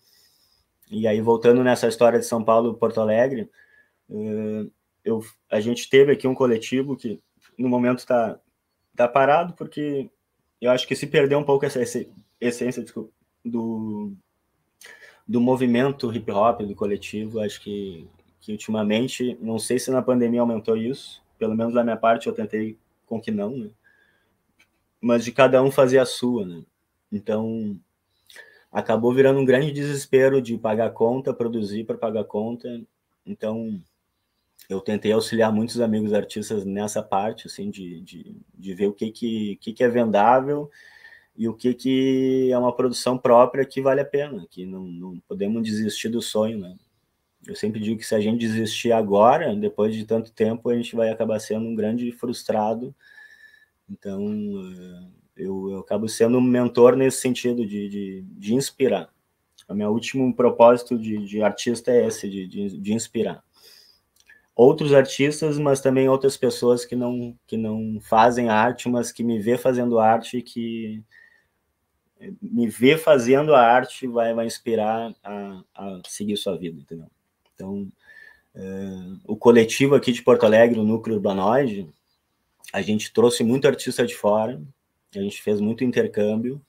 [0.92, 3.50] E aí, voltando nessa história de São Paulo Porto Alegre,
[5.04, 7.22] eu, a gente teve aqui um coletivo que,
[7.58, 8.38] no momento, está
[8.94, 10.12] tá parado, porque
[10.60, 11.82] eu acho que se perdeu um pouco essa
[12.40, 13.10] essência, desculpa,
[13.44, 14.14] do,
[15.26, 17.40] do movimento hip hop, do coletivo.
[17.40, 18.06] Acho que,
[18.42, 22.34] que ultimamente, não sei se na pandemia aumentou isso, pelo menos da minha parte eu
[22.34, 23.70] tentei com que não, né?
[25.00, 26.64] Mas de cada um fazer a sua, né?
[27.12, 27.80] Então,
[28.72, 32.82] acabou virando um grande desespero de pagar conta, produzir para pagar conta.
[33.26, 33.82] Então,
[34.70, 39.12] eu tentei auxiliar muitos amigos artistas nessa parte, assim, de, de, de ver o que,
[39.12, 40.70] que, que, que é vendável
[41.36, 45.20] e o que, que é uma produção própria que vale a pena, que não, não
[45.28, 46.78] podemos desistir do sonho, né?
[47.48, 50.96] Eu sempre digo que se a gente desistir agora, depois de tanto tempo, a gente
[50.96, 52.94] vai acabar sendo um grande frustrado.
[53.90, 59.10] Então, eh, eu, eu acabo sendo um mentor nesse sentido, de, de, de inspirar.
[59.68, 63.44] O meu último propósito de, de artista é esse, de, de, de inspirar
[64.56, 69.40] outros artistas, mas também outras pessoas que não que não fazem arte, mas que me
[69.40, 71.04] vê fazendo arte, que
[72.42, 77.08] me vê fazendo a arte vai, vai inspirar a, a seguir sua vida, entendeu?
[77.56, 77.92] Então,
[78.54, 78.62] é,
[79.26, 81.90] o coletivo aqui de Porto Alegre, o Núcleo Urbanoide,
[82.72, 84.62] a gente trouxe muito artista de fora,
[85.20, 86.62] a gente fez muito intercâmbio,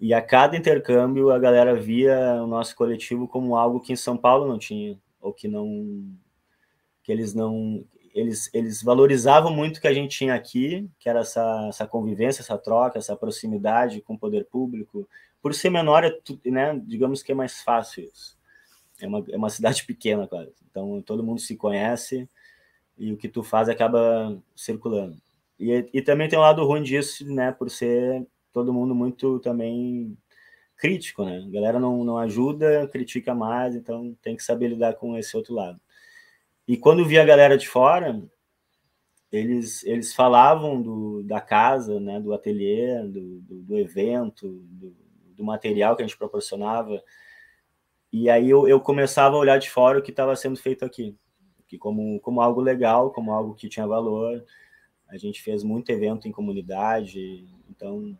[0.00, 4.16] e a cada intercâmbio a galera via o nosso coletivo como algo que em São
[4.16, 6.16] Paulo não tinha, ou que não
[7.02, 11.20] que eles não eles, eles valorizavam muito o que a gente tinha aqui, que era
[11.20, 15.08] essa, essa convivência, essa troca, essa proximidade com o poder público.
[15.40, 16.12] Por ser menor, é,
[16.46, 18.36] né, digamos que é mais fácil isso.
[19.00, 20.52] É uma, é uma cidade pequena, quase.
[20.70, 22.28] Então, todo mundo se conhece
[22.96, 25.16] e o que tu faz acaba circulando.
[25.58, 30.16] E, e também tem um lado ruim disso, né, por ser todo mundo muito também
[30.76, 31.44] crítico, né?
[31.46, 35.54] A galera não, não ajuda, critica mais, então tem que saber lidar com esse outro
[35.54, 35.80] lado.
[36.66, 38.22] E quando vi a galera de fora,
[39.30, 44.96] eles, eles falavam do, da casa, né, do ateliê, do, do, do evento, do,
[45.36, 47.02] do, material que a gente proporcionava.
[48.12, 51.16] E aí eu, eu começava a olhar de fora o que estava sendo feito aqui,
[51.66, 54.44] que como, como algo legal, como algo que tinha valor.
[55.08, 58.18] A gente fez muito evento em comunidade, então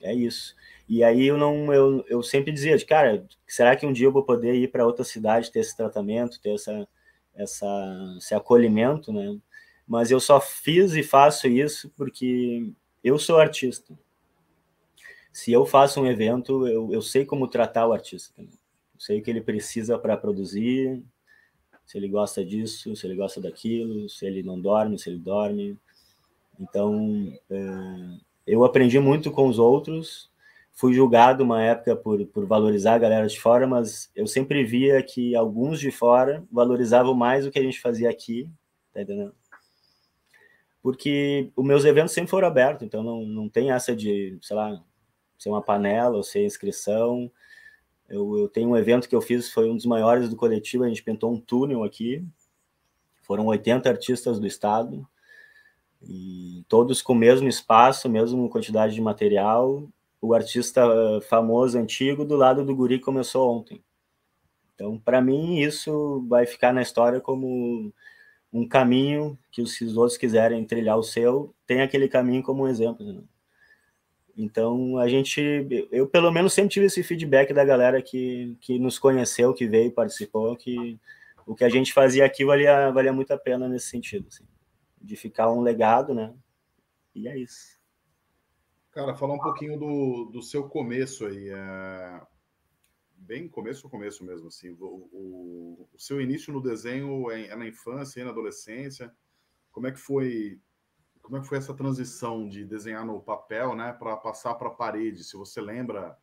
[0.00, 0.54] é, é isso.
[0.88, 4.12] E aí eu não, eu, eu sempre dizia, de, cara, será que um dia eu
[4.12, 6.88] vou poder ir para outra cidade ter esse tratamento, ter essa,
[7.34, 9.38] essa, esse acolhimento, né?
[9.86, 13.98] Mas eu só fiz e faço isso porque eu sou artista.
[15.32, 18.34] Se eu faço um evento, eu, eu sei como tratar o artista.
[18.42, 18.48] Eu
[18.98, 21.02] sei o que ele precisa para produzir,
[21.88, 25.76] se ele gosta disso, se ele gosta daquilo, se ele não dorme, se ele dorme.
[26.60, 30.30] Então, é, eu aprendi muito com os outros
[30.78, 35.02] fui julgado uma época por, por valorizar a galera de fora, mas eu sempre via
[35.02, 38.48] que alguns de fora valorizavam mais o que a gente fazia aqui,
[38.94, 39.34] tá entendendo?
[40.80, 44.80] Porque os meus eventos sempre foram abertos, então não, não tem essa de, sei lá,
[45.36, 47.28] ser uma panela ou ser inscrição.
[48.08, 50.88] Eu, eu tenho um evento que eu fiz, foi um dos maiores do coletivo, a
[50.88, 52.24] gente pintou um túnel aqui,
[53.22, 55.06] foram 80 artistas do estado,
[56.02, 59.88] e todos com o mesmo espaço, mesma quantidade de material,
[60.20, 63.82] o artista eh, famoso antigo do lado do guri começou ontem.
[64.74, 67.92] Então, para mim, isso vai ficar na história como
[68.52, 73.04] um caminho que, os outros quiserem trilhar o seu, tem aquele caminho como um exemplo.
[73.04, 73.20] Né?
[74.40, 78.96] Então, a gente, eu pelo menos sempre tive esse feedback da galera que, que nos
[78.96, 80.96] conheceu, que veio, participou, que
[81.44, 84.44] o que a gente fazia aqui valia, valia muito a pena nesse sentido, assim,
[85.02, 86.32] de ficar um legado, né?
[87.12, 87.76] E é isso.
[88.92, 91.50] Cara, falar um pouquinho do, do seu começo aí.
[91.50, 92.20] É...
[93.16, 94.70] Bem começo, começo mesmo, assim.
[94.78, 99.12] O, o, o seu início no desenho é, é na infância, é na adolescência.
[99.72, 100.60] Como é que foi
[101.28, 104.70] como é que foi essa transição de desenhar no papel, né, para passar para a
[104.70, 105.22] parede?
[105.22, 106.16] Se você lembra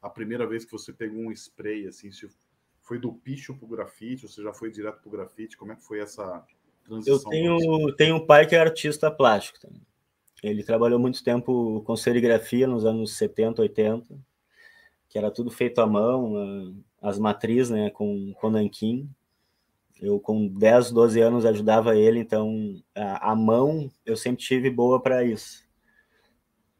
[0.00, 2.26] a primeira vez que você pegou um spray, assim, se
[2.80, 5.58] foi do picho para o grafite, ou você já foi direto para o grafite?
[5.58, 6.42] Como é que foi essa
[6.82, 7.14] transição?
[7.14, 9.82] Eu tenho, tenho um pai que é artista plástico também.
[10.42, 14.18] Ele trabalhou muito tempo com serigrafia nos anos 70, 80,
[15.10, 19.06] que era tudo feito à mão, as matrizes, né, com, com nanquim.
[20.00, 25.00] Eu, com 10, 12 anos, ajudava ele, então a, a mão eu sempre tive boa
[25.00, 25.64] para isso.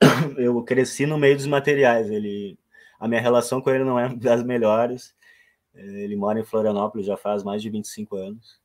[0.36, 2.10] Eu cresci no meio dos materiais.
[2.10, 2.58] Ele,
[3.00, 5.14] a minha relação com ele não é das melhores.
[5.74, 8.60] Ele mora em Florianópolis já faz mais de 25 anos.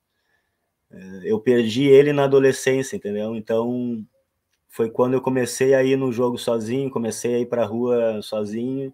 [1.24, 3.36] Eu perdi ele na adolescência, entendeu?
[3.36, 4.06] Então
[4.68, 8.22] foi quando eu comecei a ir no jogo sozinho, comecei a ir para a rua
[8.22, 8.94] sozinho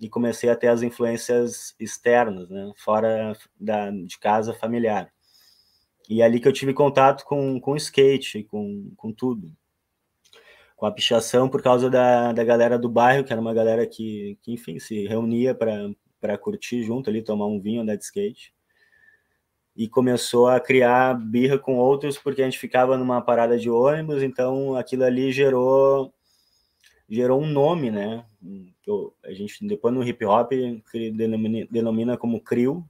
[0.00, 5.12] e comecei a ter as influências externas, né, fora da, de casa familiar.
[6.08, 9.52] E é ali que eu tive contato com, com skate, com, com tudo.
[10.76, 14.36] Com a pichação por causa da, da galera do bairro, que era uma galera que,
[14.42, 18.52] que enfim, se reunia para curtir junto ali, tomar um vinho, andar de skate.
[19.76, 24.22] E começou a criar birra com outros, porque a gente ficava numa parada de ônibus,
[24.22, 26.12] então aquilo ali gerou
[27.12, 28.24] gerou um nome, né?
[29.22, 30.50] a gente depois no hip hop
[31.14, 32.88] denomina, denomina como CRIO,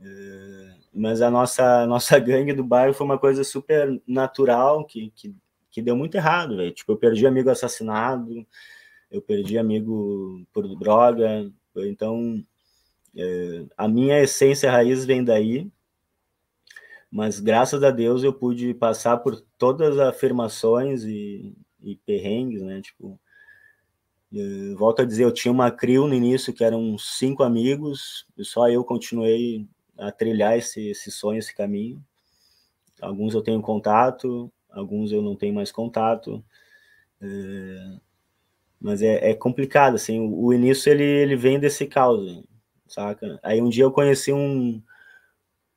[0.00, 5.34] é, mas a nossa nossa gangue do bairro foi uma coisa super natural que, que,
[5.70, 6.72] que deu muito errado, velho.
[6.72, 8.46] Tipo, eu perdi amigo assassinado,
[9.10, 12.42] eu perdi amigo por droga, então
[13.14, 15.70] é, a minha essência raiz vem daí,
[17.10, 22.80] mas graças a Deus eu pude passar por todas as afirmações e, e perrengues, né?
[22.80, 23.18] Tipo,
[24.76, 28.68] volto a dizer, eu tinha uma crio no início que eram cinco amigos, e só
[28.68, 29.66] eu continuei
[29.98, 32.02] a trilhar esse, esse sonho, esse caminho.
[33.00, 36.44] Alguns eu tenho contato, alguns eu não tenho mais contato.
[37.20, 37.98] É,
[38.80, 42.42] mas é, é, complicado, assim, o, o, início ele, ele vem desse caos,
[42.86, 43.38] saca?
[43.42, 44.82] Aí um dia eu conheci um,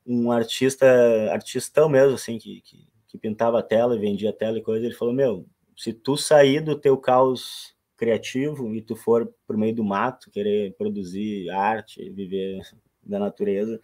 [0.06, 0.86] um artista,
[1.32, 5.14] artistão mesmo, assim, que, que, que pintava tela e vendia tela e coisa, ele falou,
[5.14, 5.46] meu,
[5.78, 10.74] se tu sair do teu caos criativo e tu for por meio do mato querer
[10.76, 12.62] produzir arte, viver
[13.04, 13.80] da natureza,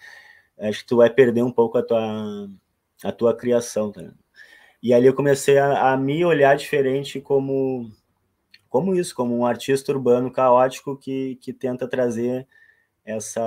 [0.57, 2.49] acho que tu vai perder um pouco a tua
[3.03, 4.13] a tua criação, tá?
[4.81, 7.91] E ali eu comecei a, a me olhar diferente como
[8.69, 12.47] como isso, como um artista urbano caótico que, que tenta trazer
[13.05, 13.41] essa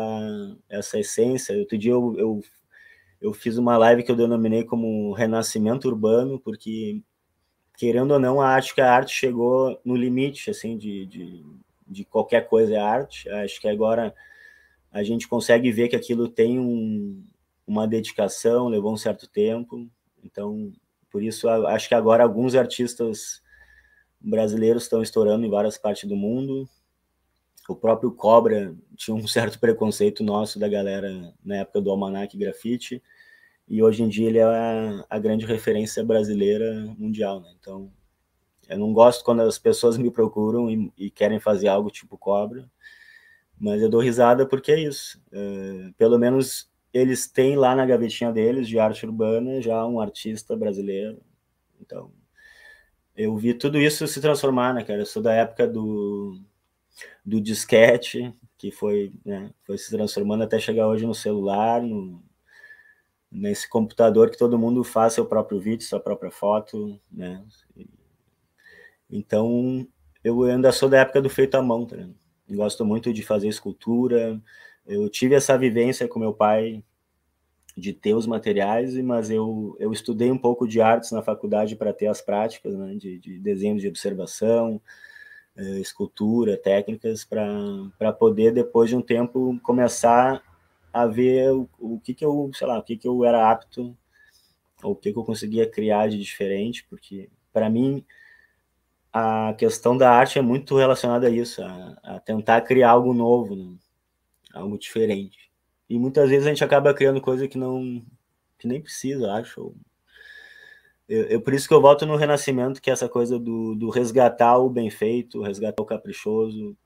[0.68, 1.56] essa essência.
[1.58, 2.40] Outro dia eu, eu,
[3.20, 7.02] eu fiz uma live que eu denominei como renascimento urbano, porque
[7.76, 11.44] querendo ou não, acho que a arte chegou no limite, assim, de, de,
[11.86, 13.28] de qualquer coisa é arte.
[13.28, 14.14] Acho que agora
[14.90, 17.24] a gente consegue ver que aquilo tem um,
[17.66, 19.88] uma dedicação, levou um certo tempo.
[20.22, 20.72] Então,
[21.10, 23.42] por isso, acho que agora alguns artistas
[24.20, 26.68] brasileiros estão estourando em várias partes do mundo.
[27.68, 33.02] O próprio Cobra tinha um certo preconceito nosso da galera na época do Almanac Grafite
[33.72, 34.44] e hoje em dia ele é
[35.08, 37.50] a, grande referência brasileira mundial, né?
[37.58, 37.90] Então,
[38.68, 42.70] eu não gosto quando as pessoas me procuram e, e, querem fazer algo tipo cobra,
[43.58, 45.18] mas eu dou risada porque é isso.
[45.32, 50.54] É, pelo menos eles têm lá na gavetinha deles de arte urbana já um artista
[50.54, 51.22] brasileiro.
[51.80, 52.12] Então,
[53.16, 55.00] eu vi tudo isso se transformar, né, cara?
[55.00, 56.38] Eu sou da época do,
[57.24, 62.22] do disquete, que foi, né, foi se transformando até chegar hoje no celular, no,
[63.32, 67.42] nesse computador que todo mundo faz seu próprio vídeo, sua própria foto, né?
[69.10, 69.86] Então,
[70.22, 71.96] eu ainda sou da época do feito à mão, tá?
[72.50, 74.40] Gosto muito de fazer escultura.
[74.86, 76.84] Eu tive essa vivência com meu pai
[77.74, 81.92] de ter os materiais, mas eu, eu estudei um pouco de artes na faculdade para
[81.92, 82.94] ter as práticas, né?
[82.96, 84.80] De, de desenho de observação,
[85.56, 90.42] eh, escultura, técnicas, para poder, depois de um tempo, começar
[90.92, 93.96] a ver o, o que que eu, sei lá, o que que eu era apto,
[94.82, 98.04] ou o que que eu conseguia criar de diferente, porque para mim
[99.12, 103.54] a questão da arte é muito relacionada a isso, a, a tentar criar algo novo,
[103.54, 103.76] né?
[104.54, 105.50] algo diferente.
[105.88, 108.02] E muitas vezes a gente acaba criando coisa que não
[108.58, 109.74] que nem precisa, acho.
[111.08, 113.90] eu, eu, por isso que eu volto no Renascimento, que é essa coisa do, do
[113.90, 116.76] resgatar o bem feito, resgatar o caprichoso,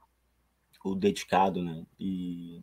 [0.84, 1.84] o dedicado, né?
[1.98, 2.62] E,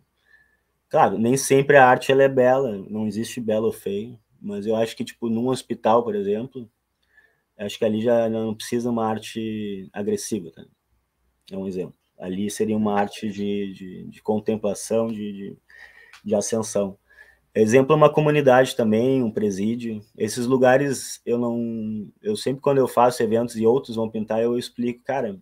[0.94, 4.76] claro, nem sempre a arte ela é bela, não existe belo ou feio, mas eu
[4.76, 6.70] acho que, tipo, num hospital, por exemplo,
[7.58, 10.64] acho que ali já não precisa uma arte agressiva, tá?
[11.52, 11.96] É um exemplo.
[12.20, 15.58] Ali seria uma arte de, de, de contemplação, de, de,
[16.24, 16.96] de ascensão.
[17.56, 20.00] Exemplo, uma comunidade também, um presídio.
[20.16, 22.08] Esses lugares, eu não.
[22.22, 25.42] Eu sempre, quando eu faço eventos e outros vão pintar, eu explico, cara,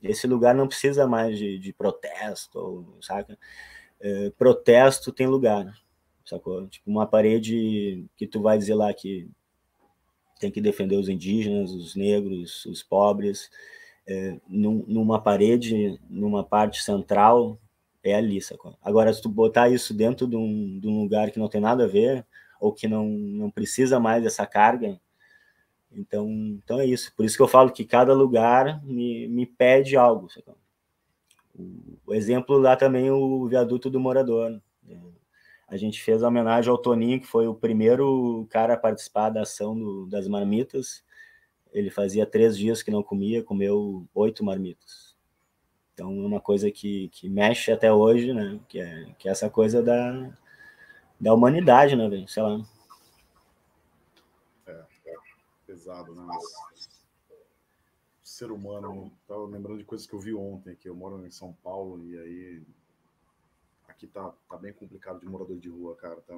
[0.00, 3.36] esse lugar não precisa mais de, de protesto, saca?
[4.06, 5.74] É, protesto tem lugar,
[6.26, 6.66] sacou?
[6.68, 9.30] Tipo, uma parede que tu vai dizer lá que
[10.38, 13.50] tem que defender os indígenas, os negros, os pobres,
[14.06, 17.58] é, num, numa parede, numa parte central,
[18.02, 18.76] é ali, sacou?
[18.82, 21.84] Agora, se tu botar isso dentro de um, de um lugar que não tem nada
[21.84, 22.26] a ver,
[22.60, 25.00] ou que não, não precisa mais dessa carga,
[25.90, 26.28] então,
[26.62, 27.10] então é isso.
[27.16, 30.30] Por isso que eu falo que cada lugar me, me pede algo.
[30.30, 30.56] Sacou?
[32.06, 34.60] O, exemplo lá também o viaduto do morador.
[34.82, 35.00] Né?
[35.68, 39.42] A gente fez a homenagem ao Toninho, que foi o primeiro cara a participar da
[39.42, 41.04] ação do, das marmitas.
[41.72, 45.14] Ele fazia três dias que não comia, comeu oito marmitas.
[45.92, 48.60] Então é uma coisa que, que mexe até hoje, né?
[48.68, 50.32] Que é, que é essa coisa da,
[51.20, 52.28] da humanidade, né, velho?
[52.28, 52.60] Sei lá.
[54.66, 55.14] É, é
[55.66, 56.22] pesado, né?
[56.26, 56.42] Mas
[58.34, 61.52] ser humano, tava lembrando de coisas que eu vi ontem, que eu moro em São
[61.62, 62.62] Paulo e aí
[63.88, 66.16] aqui tá, tá bem complicado de morador de rua, cara.
[66.26, 66.34] Tá,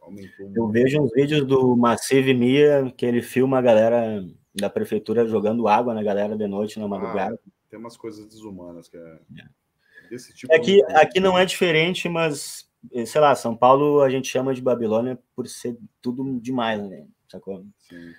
[0.00, 0.56] aumentou muito.
[0.56, 5.68] Eu vejo uns vídeos do Massive Mia que ele filma a galera da prefeitura jogando
[5.68, 7.38] água na galera de noite na madrugada.
[7.46, 10.08] Ah, tem umas coisas desumanas que é, é.
[10.10, 10.52] desse tipo.
[10.52, 10.94] Aqui, de...
[10.94, 12.68] aqui não é diferente, mas
[13.06, 17.06] sei lá, São Paulo a gente chama de Babilônia por ser tudo demais, né?
[17.28, 17.64] Sacou?
[17.78, 18.12] Sim.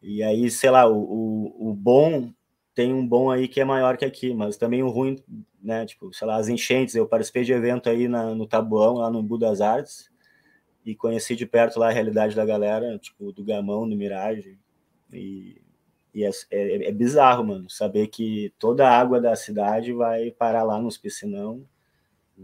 [0.00, 2.32] E aí, sei lá, o, o, o bom
[2.74, 5.16] tem um bom aí que é maior que aqui, mas também o ruim,
[5.60, 5.84] né?
[5.84, 6.94] Tipo, sei lá, as enchentes.
[6.94, 10.08] Eu participei de evento aí na, no Tabuão, lá no Budas Artes,
[10.84, 14.58] e conheci de perto lá a realidade da galera, tipo, do Gamão, do Mirage.
[15.12, 15.60] E,
[16.14, 20.62] e é, é, é, bizarro, mano, saber que toda a água da cidade vai parar
[20.62, 21.66] lá nos piscinão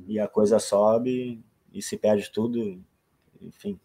[0.08, 1.42] e a coisa sobe
[1.72, 2.82] e se perde tudo,
[3.40, 3.78] enfim.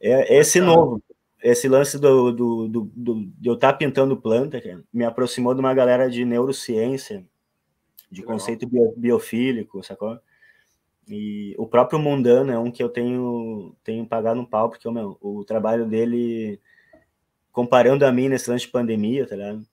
[0.00, 1.00] É esse novo,
[1.42, 5.54] esse lance do, do, do, do de eu estar tá pintando planta, cara, me aproximou
[5.54, 7.24] de uma galera de neurociência,
[8.10, 10.18] de conceito bio, biofílico, sacou?
[11.08, 15.18] E o próprio Mundano é um que eu tenho, tenho pagado um pau, porque meu,
[15.20, 16.60] o trabalho dele,
[17.50, 19.66] comparando a mim nesse lance de pandemia, tá ligado?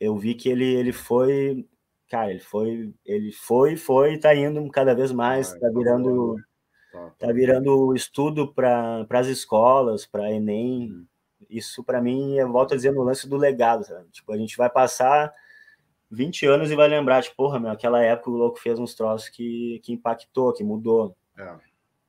[0.00, 1.64] Eu vi que ele, ele foi,
[2.10, 6.36] cara, ele foi, ele foi, foi, tá indo cada vez mais, ah, tá virando
[6.94, 10.92] Tá, tá, virando estudo para as escolas, para Enem.
[10.92, 11.06] Uhum.
[11.50, 13.84] Isso, para mim, eu volto a dizer no lance do legado.
[13.84, 14.08] Sabe?
[14.12, 15.34] Tipo, a gente vai passar
[16.08, 19.28] 20 anos e vai lembrar, tipo, porra, meu, aquela época o louco fez uns troços
[19.28, 21.16] que, que impactou, que mudou.
[21.36, 21.56] É.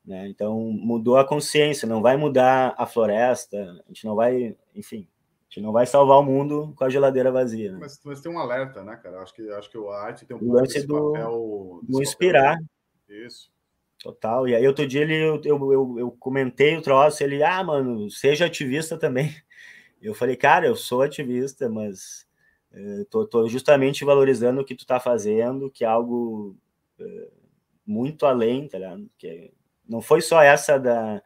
[0.05, 0.27] Né?
[0.27, 5.43] Então, mudou a consciência, não vai mudar a floresta, a gente não vai, enfim, a
[5.49, 7.71] gente não vai salvar o mundo com a geladeira vazia.
[7.71, 7.79] Né?
[7.81, 9.19] Mas, mas tem um alerta, né, cara?
[9.19, 11.79] Acho que, acho que a arte tem um lance do, papel.
[11.81, 12.53] Do inspirar.
[12.53, 13.25] Papel.
[13.25, 13.54] Isso.
[14.05, 14.47] Total.
[14.47, 18.45] E aí, outro dia, ele, eu, eu, eu comentei o troço, ele, ah, mano, seja
[18.45, 19.33] ativista também.
[19.99, 22.27] Eu falei, cara, eu sou ativista, mas
[23.09, 26.55] tô, tô, justamente valorizando o que tu tá fazendo, que é algo
[26.99, 27.31] uh,
[27.83, 29.09] muito além, tá ligado?
[29.17, 29.51] Que
[29.87, 31.23] não foi só essa da,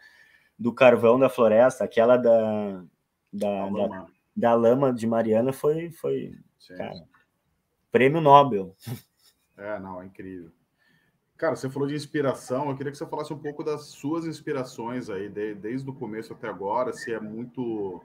[0.57, 2.85] do carvão da floresta, aquela da,
[3.33, 3.87] da, lama.
[3.89, 6.31] da, da lama de Mariana foi, foi
[6.77, 7.05] cara,
[7.91, 8.73] prêmio Nobel.
[9.57, 10.53] É, não, é incrível.
[11.39, 15.09] Cara, você falou de inspiração, eu queria que você falasse um pouco das suas inspirações
[15.09, 18.01] aí, de, desde o começo até agora, se é muito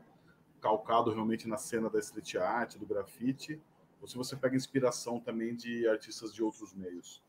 [0.61, 3.61] calcado realmente na cena da street art, do grafite,
[4.01, 7.21] ou se você pega inspiração também de artistas de outros meios.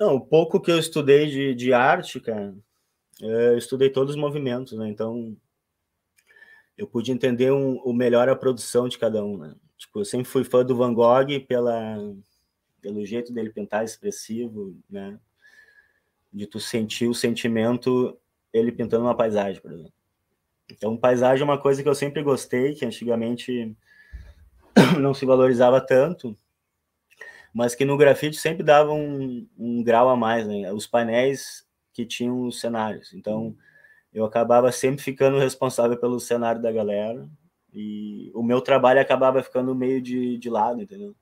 [0.00, 2.52] Não, o pouco que eu estudei de, de arte, cara,
[3.22, 4.88] é, eu estudei todos os movimentos, né?
[4.88, 5.36] Então,
[6.76, 9.54] eu pude entender um, o melhor a produção de cada um, né?
[9.78, 11.98] Tipo, eu sempre fui fã do Van Gogh pela
[12.84, 15.18] pelo jeito dele pintar expressivo, né?
[16.30, 18.14] De tu sentir o sentimento
[18.52, 19.92] ele pintando uma paisagem, por exemplo.
[20.70, 23.74] Então, paisagem é uma coisa que eu sempre gostei, que antigamente
[25.00, 26.36] não se valorizava tanto,
[27.54, 30.70] mas que no grafite sempre dava um, um grau a mais, né?
[30.70, 33.14] Os painéis que tinham os cenários.
[33.14, 33.56] Então,
[34.12, 37.26] eu acabava sempre ficando responsável pelo cenário da galera
[37.72, 41.16] e o meu trabalho acabava ficando meio de, de lado, entendeu?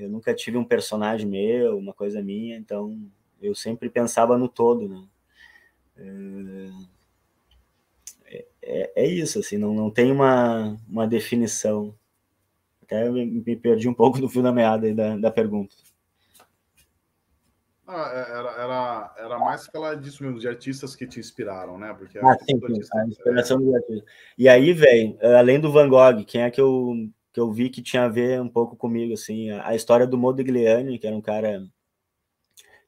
[0.00, 2.98] Eu nunca tive um personagem meu, uma coisa minha, então
[3.40, 5.04] eu sempre pensava no todo, né?
[5.96, 6.70] É,
[8.62, 11.94] é, é, isso, assim, não, não tem uma, uma definição.
[12.82, 15.74] Até me, me perdi um pouco no fio da meada da, da pergunta.
[17.86, 21.92] Ah, é, era, era, era mais aquela disso mesmo, de artistas que te inspiraram, né?
[21.92, 23.60] Porque ah, sim, sim artista, a inspiração é...
[23.64, 24.12] dos artistas.
[24.38, 26.94] E aí, velho, além do Van Gogh, quem é que eu,
[27.32, 30.18] que eu vi que tinha a ver um pouco comigo, assim, a, a história do
[30.18, 31.66] Modigliani, que era um cara,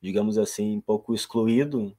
[0.00, 1.96] digamos assim, um pouco excluído,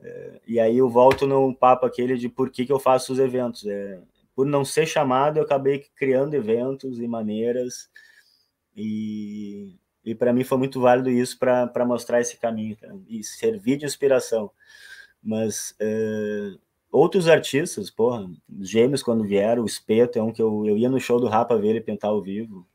[0.00, 3.18] é, e aí eu volto no papo aquele de por que, que eu faço os
[3.18, 3.66] eventos.
[3.66, 4.00] É,
[4.34, 7.90] por não ser chamado, eu acabei criando eventos e maneiras,
[8.76, 13.76] e e para mim foi muito válido isso para mostrar esse caminho cara, e servir
[13.76, 14.50] de inspiração.
[15.22, 16.54] Mas é,
[16.92, 18.30] outros artistas, porra,
[18.60, 21.26] os gêmeos quando vieram, o Espeto é um que eu, eu ia no show do
[21.26, 22.66] Rapa ver ele pintar ao vivo.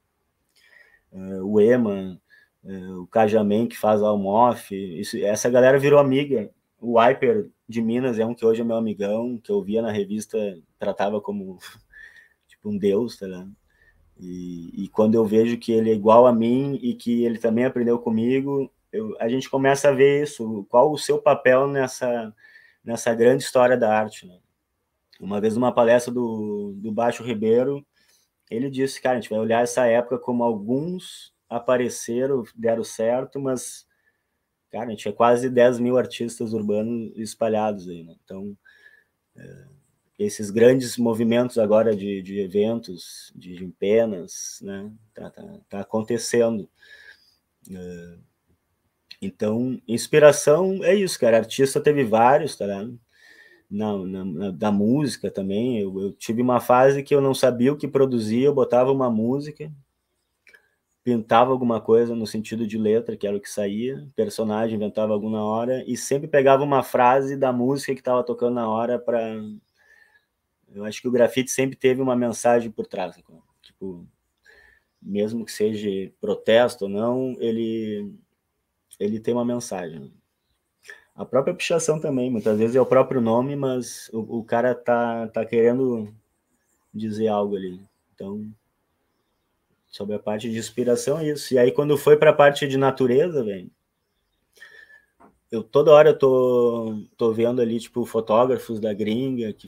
[1.12, 2.20] É, o Eman,
[2.66, 6.50] é, o Cajaman que faz a Almof, isso, essa galera virou amiga.
[6.82, 9.92] O Hyper de Minas é um que hoje é meu amigão, que eu via na
[9.92, 10.38] revista,
[10.80, 11.60] tratava como
[12.50, 13.52] tipo um deus, tá ligado?
[14.20, 17.66] E, e, quando eu vejo que ele é igual a mim e que ele também
[17.66, 22.34] aprendeu comigo, eu, a gente começa a ver isso, qual o seu papel nessa,
[22.88, 24.26] nessa grande história da arte.
[24.26, 24.40] Né?
[25.20, 27.86] Uma vez numa palestra do, do Baixo Ribeiro,
[28.50, 33.86] ele disse, cara, a gente vai olhar essa época como alguns apareceram, deram certo, mas,
[34.72, 38.16] cara, a gente é quase 10 mil artistas urbanos espalhados aí, né?
[38.24, 38.58] Então,
[39.36, 39.66] é,
[40.18, 44.90] esses grandes movimentos agora de, de eventos, de empenas, né?
[45.14, 46.70] Tá, tá, tá acontecendo.
[47.70, 48.27] Uh,
[49.22, 51.38] então, inspiração é isso, cara.
[51.38, 52.68] Artista teve vários, tá?
[53.70, 55.80] Na, na, na, da música também.
[55.80, 59.10] Eu, eu, tive uma fase que eu não sabia o que produzia, eu botava uma
[59.10, 59.72] música,
[61.04, 65.44] pintava alguma coisa no sentido de letra, que era o que saía, personagem inventava alguma
[65.44, 69.42] hora, e sempre pegava uma frase da música que estava tocando na hora para
[70.74, 73.16] eu acho que o grafite sempre teve uma mensagem por trás.
[73.62, 74.06] Tipo,
[75.02, 78.14] mesmo que seja protesto ou não, ele,
[79.00, 80.12] ele tem uma mensagem.
[81.16, 85.28] A própria pichação também, muitas vezes é o próprio nome, mas o, o cara tá,
[85.28, 86.14] tá querendo
[86.94, 87.82] dizer algo ali.
[88.14, 88.48] Então,
[89.88, 91.54] sobre a parte de inspiração, é isso.
[91.54, 93.70] E aí, quando foi para a parte de natureza, velho,
[95.50, 99.68] eu toda hora eu tô, tô vendo ali, tipo, fotógrafos da gringa, que,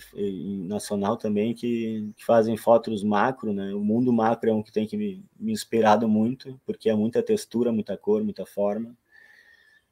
[0.67, 3.73] nacional também, que, que, fazem fotos macro, né?
[3.73, 7.23] O mundo macro é um que tem que me, me inspirado muito, porque é muita
[7.23, 8.95] textura, muita cor, muita forma.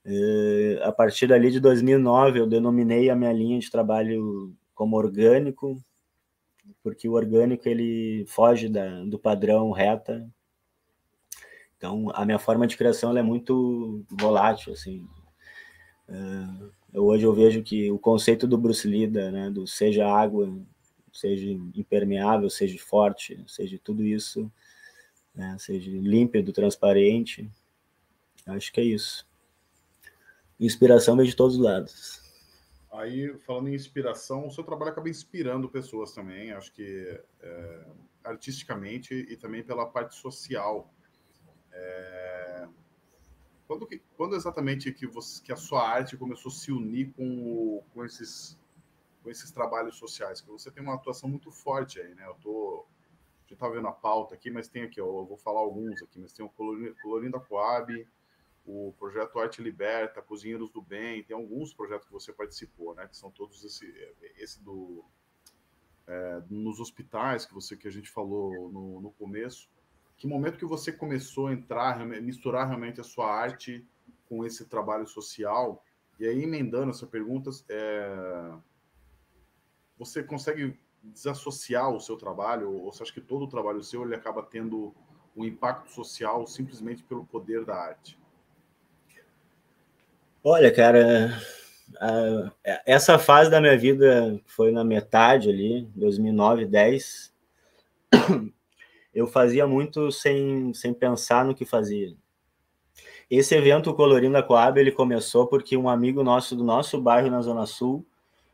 [0.09, 5.77] É, a partir dali de 2009, eu denominei a minha linha de trabalho como orgânico,
[6.81, 10.25] porque o orgânico ele foge da, do padrão reta.
[11.75, 15.05] Então, a minha forma de criação é muito volátil, assim,
[16.09, 20.57] Uh, hoje eu vejo que o conceito do Bruce Lee, né, do seja água,
[21.11, 24.49] seja impermeável, seja forte, seja tudo isso,
[25.35, 27.49] né, seja límpido, transparente,
[28.45, 29.27] acho que é isso.
[30.59, 32.21] Inspiração vem de todos os lados.
[32.91, 37.85] Aí, falando em inspiração, o seu trabalho acaba inspirando pessoas também, acho que é,
[38.23, 40.91] artisticamente e também pela parte social.
[41.71, 42.67] É,
[43.67, 47.83] quando, que, quando exatamente que, você, que a sua arte começou a se unir com,
[47.93, 48.57] com, esses,
[49.21, 50.41] com esses trabalhos sociais?
[50.41, 52.25] Que você tem uma atuação muito forte aí, né?
[52.25, 52.85] Eu tô.
[53.45, 56.33] Já estava vendo a pauta aqui, mas tem aqui, eu vou falar alguns aqui, mas
[56.33, 58.05] tem o Colorindo Coab,
[58.67, 63.07] o projeto Arte Liberta, Cozinheiros do Bem, tem alguns projetos que você participou, né?
[63.07, 63.87] Que são todos esse,
[64.37, 65.03] esse do
[66.05, 69.69] é, nos hospitais que você que a gente falou no, no começo
[70.17, 73.87] que momento que você começou a entrar, misturar realmente a sua arte
[74.27, 75.83] com esse trabalho social?
[76.19, 78.51] E aí, emendando essa pergunta, é...
[79.97, 82.71] você consegue desassociar o seu trabalho?
[82.71, 84.93] Ou você acha que todo o trabalho seu ele acaba tendo
[85.35, 88.19] um impacto social simplesmente pelo poder da arte?
[90.43, 91.41] Olha, cara,
[92.85, 97.35] essa fase da minha vida foi na metade ali, 2009, 10
[99.17, 102.15] eu fazia muito sem, sem pensar no que fazia.
[103.27, 107.41] Esse evento Colorindo a Coab, ele começou porque um amigo nosso do nosso bairro na
[107.41, 108.05] Zona Sul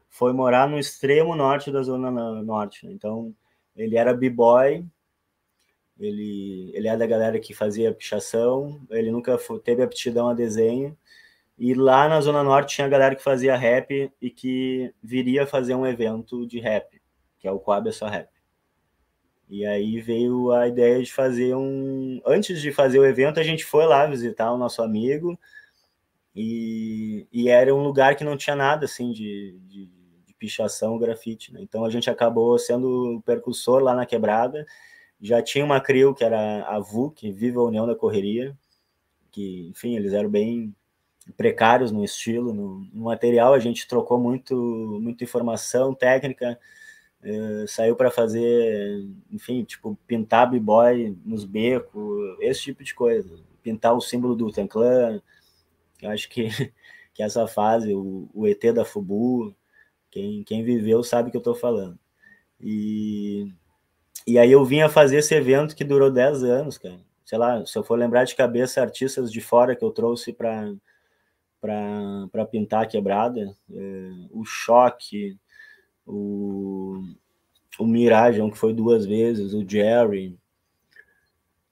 [0.08, 2.10] foi morar no extremo norte da Zona
[2.42, 2.88] Norte.
[2.88, 3.36] Então,
[3.76, 4.86] ele era b-boy,
[6.00, 10.98] ele, ele é da galera que fazia pichação, ele nunca teve aptidão a desenho,
[11.58, 15.76] e lá na Zona Norte tinha a galera que fazia rap e que viria fazer
[15.76, 17.02] um evento de rap,
[17.40, 18.30] que é o Coab é só rap.
[19.50, 22.20] E aí veio a ideia de fazer um.
[22.26, 25.38] Antes de fazer o evento, a gente foi lá visitar o nosso amigo.
[26.36, 29.86] E, e era um lugar que não tinha nada assim de, de,
[30.26, 31.54] de pichação, grafite.
[31.54, 31.60] Né?
[31.62, 34.66] Então a gente acabou sendo o percussor lá na quebrada.
[35.22, 38.58] Já tinha uma CRIO, que era a VUC, Viva a União da Correria,
[39.32, 40.76] que, enfim, eles eram bem
[41.38, 43.54] precários no estilo, no, no material.
[43.54, 44.56] A gente trocou muito,
[45.02, 46.60] muita informação técnica,
[47.24, 53.40] eh, saiu para fazer, enfim, tipo, pintar b-boy nos becos, esse tipo de coisa.
[53.62, 55.22] Pintar o símbolo do Tenclan.
[56.02, 56.48] Eu acho que,
[57.14, 59.56] que essa fase, o, o ET da Fubu,
[60.12, 61.98] quem, quem viveu sabe o que eu estou falando.
[62.60, 63.52] E,
[64.28, 67.00] e aí eu vinha fazer esse evento que durou 10 anos, cara.
[67.26, 70.74] Sei lá, se eu for lembrar de cabeça artistas de fora que eu trouxe para
[71.64, 75.40] para pintar a quebrada, é, o Choque,
[76.06, 77.02] o,
[77.80, 80.38] o Mirage, que foi duas vezes, o Jerry,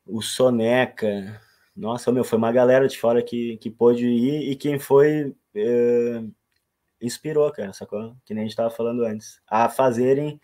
[0.05, 1.41] o Soneca,
[1.75, 6.23] nossa, meu, foi uma galera de fora que, que pôde ir e quem foi é,
[7.01, 8.15] inspirou, cara, sacou?
[8.23, 10.39] Que nem a gente estava falando antes, a fazerem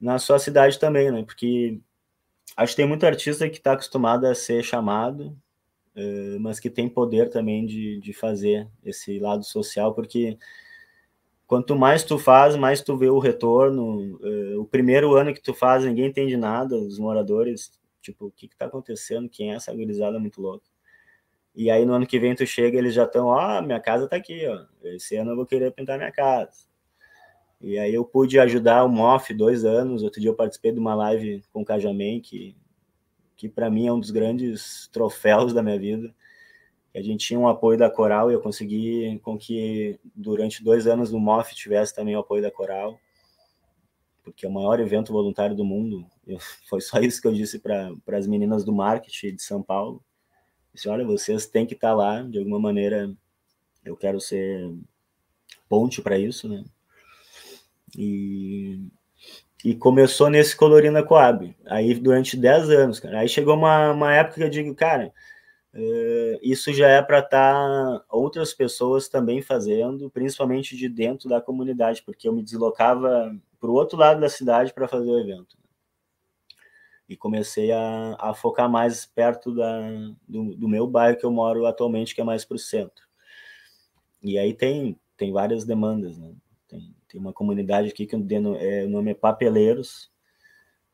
[0.00, 1.22] na sua cidade também, né?
[1.22, 1.78] Porque
[2.56, 5.36] acho que tem muito artista que está acostumado a ser chamado,
[6.40, 10.36] mas que tem poder também de, de fazer esse lado social, porque
[11.46, 14.18] quanto mais tu faz, mais tu vê o retorno.
[14.20, 17.70] Uh, o primeiro ano que tu faz, ninguém entende nada, os moradores,
[18.00, 19.28] tipo, o que que tá acontecendo?
[19.28, 20.66] Quem é essa gurizada muito louca?
[21.54, 24.08] E aí no ano que vem tu chega, eles já estão, ó, oh, minha casa
[24.08, 24.64] tá aqui, ó.
[24.82, 26.66] Esse ano eu vou querer pintar minha casa.
[27.60, 30.02] E aí eu pude ajudar o MOF dois anos.
[30.02, 32.56] Outro dia eu participei de uma live com o Cajamem, que,
[33.36, 36.14] que para mim é um dos grandes troféus da minha vida.
[36.94, 41.10] A gente tinha um apoio da Coral e eu consegui com que durante dois anos
[41.10, 43.00] no MOF tivesse também o apoio da Coral,
[44.22, 46.06] porque é o maior evento voluntário do mundo.
[46.26, 50.04] Eu, foi só isso que eu disse para as meninas do marketing de São Paulo.
[50.72, 53.12] disse, olha, vocês têm que estar tá lá, de alguma maneira
[53.84, 54.72] eu quero ser
[55.68, 56.64] ponte para isso, né?
[57.96, 58.80] E,
[59.64, 61.56] e começou nesse Colorina Coab.
[61.64, 63.20] Aí durante 10 anos, cara.
[63.20, 65.10] Aí chegou uma, uma época que eu digo, cara,
[65.72, 71.40] uh, isso já é para estar tá outras pessoas também fazendo, principalmente de dentro da
[71.40, 75.56] comunidade, porque eu me deslocava para o outro lado da cidade para fazer o evento.
[77.08, 79.80] E comecei a, a focar mais perto da,
[80.28, 83.04] do, do meu bairro que eu moro atualmente, que é mais para o centro.
[84.22, 86.34] E aí tem, tem várias demandas, né?
[87.14, 90.10] Tem, uma comunidade aqui que é, o nome é Papeleiros,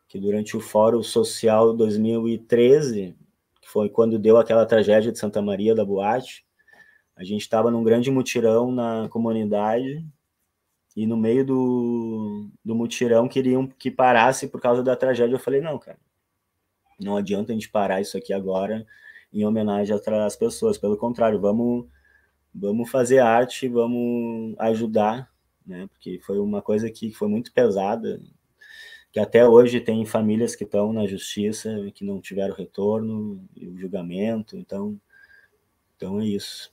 [0.06, 3.16] que durante o Fórum Social 2013,
[3.58, 6.44] que foi quando deu aquela tragédia de Santa Maria da Boate,
[7.16, 10.06] a gente estava num grande mutirão na comunidade
[10.94, 15.36] e no meio do, do mutirão queriam que parasse por causa da tragédia.
[15.36, 15.98] Eu falei, não, cara,
[17.00, 18.86] não adianta a gente parar isso aqui agora
[19.32, 20.76] em homenagem às pessoas.
[20.76, 21.86] Pelo contrário, vamos,
[22.54, 25.29] vamos fazer arte, vamos ajudar
[25.70, 25.88] né?
[25.92, 28.20] Porque foi uma coisa que foi muito pesada,
[29.12, 34.56] que até hoje tem famílias que estão na justiça que não tiveram retorno o julgamento,
[34.56, 35.00] então,
[35.96, 36.72] então é isso.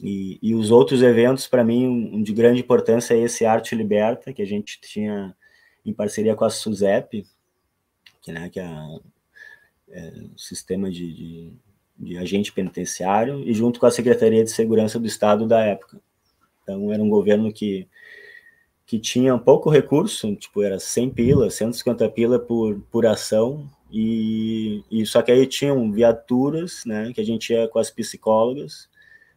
[0.00, 4.32] E, e os outros eventos, para mim, um, de grande importância é esse Arte Liberta,
[4.32, 5.36] que a gente tinha
[5.84, 7.26] em parceria com a SUSEP,
[8.22, 8.70] que, né, que é,
[9.90, 11.52] é sistema de, de,
[11.98, 16.00] de agente penitenciário, e junto com a Secretaria de Segurança do Estado da época.
[16.62, 17.88] Então, era um governo que
[18.88, 25.04] que tinha pouco recurso, tipo, era 100 pila, 150 pila por, por ação, e, e
[25.04, 28.88] só que aí tinham viaturas, né, que a gente ia com as psicólogas,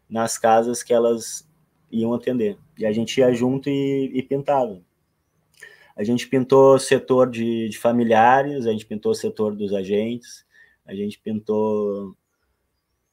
[0.10, 1.46] nas casas que elas
[1.92, 4.82] iam atender, e a gente ia junto e, e pintava.
[5.98, 10.46] A gente pintou setor de, de familiares, a gente pintou setor dos agentes,
[10.86, 12.16] a gente pintou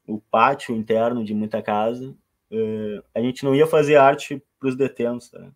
[0.07, 2.14] o pátio interno de muita casa.
[2.49, 5.51] Uh, a gente não ia fazer arte para os detentos, tá?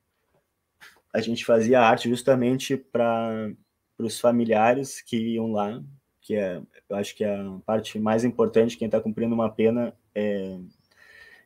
[1.13, 3.53] A gente fazia arte justamente para
[3.99, 5.83] os familiares que iam lá,
[6.21, 9.95] que é, eu acho que é a parte mais importante, quem está cumprindo uma pena
[10.15, 10.59] é,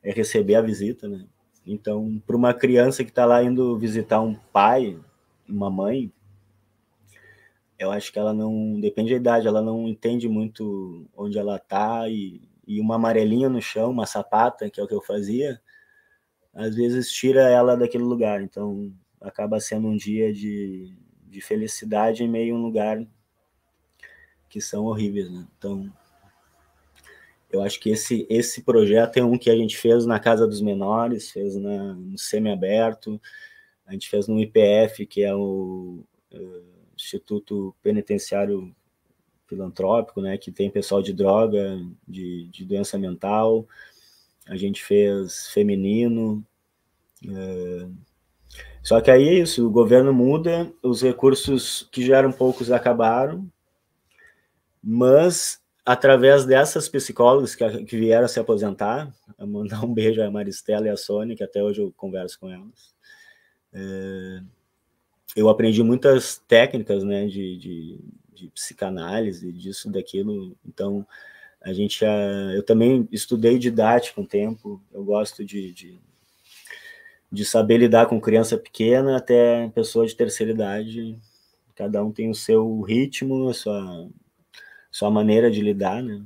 [0.03, 1.25] é receber a visita, né?
[1.65, 4.97] Então, para uma criança que está lá indo visitar um pai,
[5.49, 6.11] uma mãe,
[7.77, 12.07] eu acho que ela não, depende da idade, ela não entende muito onde ela está
[12.07, 15.61] e, e uma amarelinha no chão, uma sapata, que é o que eu fazia,
[16.53, 18.41] às vezes tira ela daquele lugar.
[18.41, 18.91] Então,
[19.21, 20.93] acaba sendo um dia de,
[21.25, 23.05] de felicidade em meio a um lugar
[24.49, 25.47] que são horríveis, né?
[25.57, 25.91] Então,
[27.49, 30.61] eu acho que esse, esse projeto é um que a gente fez na Casa dos
[30.61, 33.21] Menores, fez na, no Semi-Aberto,
[33.85, 36.03] a gente fez no IPF, que é o
[36.33, 36.65] uh,
[36.95, 38.75] Instituto Penitenciário
[39.47, 43.65] Filantrópico, né, que tem pessoal de droga, de, de doença mental,
[44.45, 46.45] a gente fez feminino,
[47.25, 47.95] uh,
[48.87, 53.45] Só que aí é isso, o governo muda, os recursos que já eram poucos acabaram,
[54.81, 60.89] mas através dessas psicólogas que, que vieram se aposentar, mandar um beijo a Maristela e
[60.89, 62.95] a Sônia, que até hoje eu converso com elas.
[63.73, 64.39] É,
[65.35, 67.99] eu aprendi muitas técnicas, né, de, de,
[68.33, 70.55] de, psicanálise, disso, daquilo.
[70.65, 71.05] Então,
[71.61, 72.05] a gente,
[72.55, 74.81] eu também estudei didática um tempo.
[74.93, 75.99] Eu gosto de, de,
[77.31, 81.19] de saber lidar com criança pequena até pessoa de terceira idade.
[81.75, 84.09] Cada um tem o seu ritmo, a sua,
[84.91, 86.23] sua maneira de lidar, né?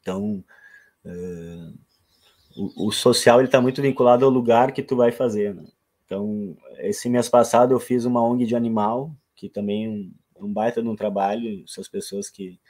[0.00, 0.44] Então,
[1.04, 1.78] uh,
[2.56, 5.64] o, o, social ele está muito vinculado ao lugar que tu vai fazer, né?
[6.04, 10.52] Então, esse mês passado eu fiz uma ONG de animal, que também é um, um
[10.52, 12.60] baita de um trabalho, essas pessoas que,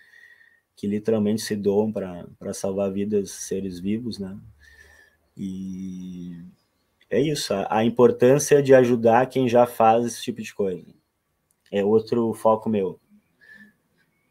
[0.74, 4.38] que literalmente se doam para salvar vidas, seres vivos, né?
[5.36, 6.32] E
[7.08, 10.86] é isso, a, a, importância de ajudar quem já faz esse tipo de coisa.
[11.70, 13.00] É outro foco meu.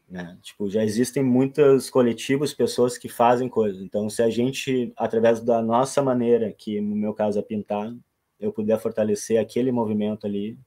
[0.08, 0.38] Né?
[0.42, 3.82] Tipo, já existem muitos coletivos, pessoas que fazem coisas.
[3.82, 7.92] Então, se a gente, através da nossa maneira, que no meu caso é pintar,
[8.38, 10.58] eu puder fortalecer aquele movimento ali,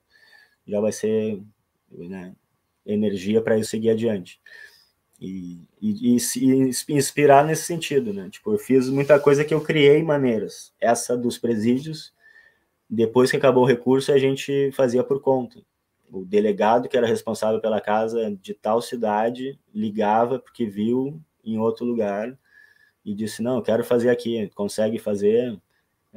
[0.68, 1.41] já vai ser
[1.91, 2.36] né,
[2.86, 4.41] energia para eu seguir adiante.
[5.22, 8.30] E, e, e, inspirar nesse sentido, né?
[8.30, 10.74] Tipo, eu fiz muita coisa que eu criei maneiras.
[10.80, 12.13] Essa dos presídios,
[12.89, 15.59] depois que acabou o recurso, a gente fazia por conta.
[16.11, 21.86] O delegado que era responsável pela casa de tal cidade ligava porque viu em outro
[21.86, 22.38] lugar
[23.05, 24.49] e disse: Não, quero fazer aqui.
[24.55, 25.59] Consegue fazer?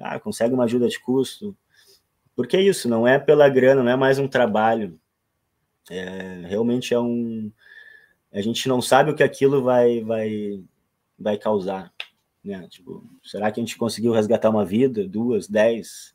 [0.01, 1.57] ah, consegue uma ajuda de custo.
[2.35, 4.99] Porque é isso, não é pela grana, não é mais um trabalho.
[5.91, 7.53] É, realmente é um.
[8.33, 10.63] A gente não sabe o que aquilo vai, vai,
[11.19, 11.93] vai causar.
[12.43, 12.67] Né?
[12.69, 16.15] Tipo, será que a gente conseguiu resgatar uma vida, duas, dez?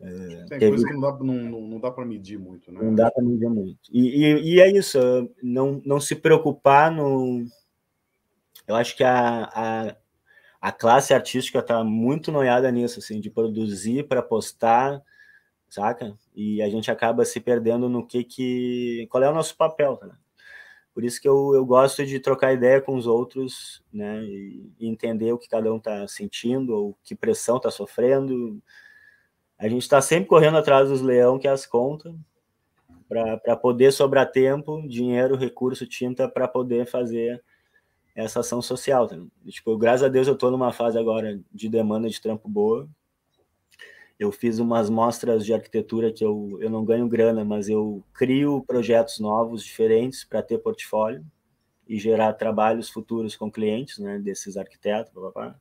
[0.00, 0.68] É, Tem teve...
[0.68, 2.80] coisa que não dá, não, não dá para medir muito, né?
[2.82, 3.78] Não dá para medir muito.
[3.90, 4.98] E, e, e, é isso,
[5.42, 7.46] não, não se preocupar no.
[8.66, 9.96] Eu acho que a, a,
[10.60, 15.02] a classe artística está muito noiada nisso, assim, de produzir para postar,
[15.68, 16.16] saca?
[16.34, 19.06] E a gente acaba se perdendo no que que...
[19.10, 20.14] Qual é o nosso papel, né?
[20.96, 24.24] Por isso que eu, eu gosto de trocar ideia com os outros, né?
[24.24, 28.62] E, entender o que cada um está sentindo, ou que pressão está sofrendo.
[29.58, 32.14] A gente está sempre correndo atrás dos leão, que é as contas,
[33.06, 37.44] para poder sobrar tempo, dinheiro, recurso, tinta, para poder fazer
[38.14, 39.06] essa ação social.
[39.06, 39.18] Tá?
[39.48, 42.88] Tipo, graças a Deus eu estou numa fase agora de demanda de trampo boa.
[44.18, 48.64] Eu fiz umas mostras de arquitetura que eu, eu não ganho grana, mas eu crio
[48.66, 51.24] projetos novos, diferentes, para ter portfólio
[51.86, 55.60] e gerar trabalhos futuros com clientes, né, desses arquitetos, blá, blá, blá.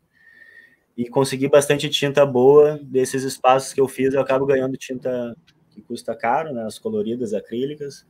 [0.97, 5.35] E consegui bastante tinta boa desses espaços que eu fiz, eu acabo ganhando tinta
[5.69, 8.05] que custa caro, né, as coloridas acrílicas.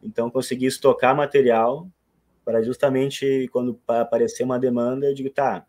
[0.00, 1.90] Então consegui estocar material
[2.44, 5.66] para justamente quando aparecer uma demanda, eu digo, tá,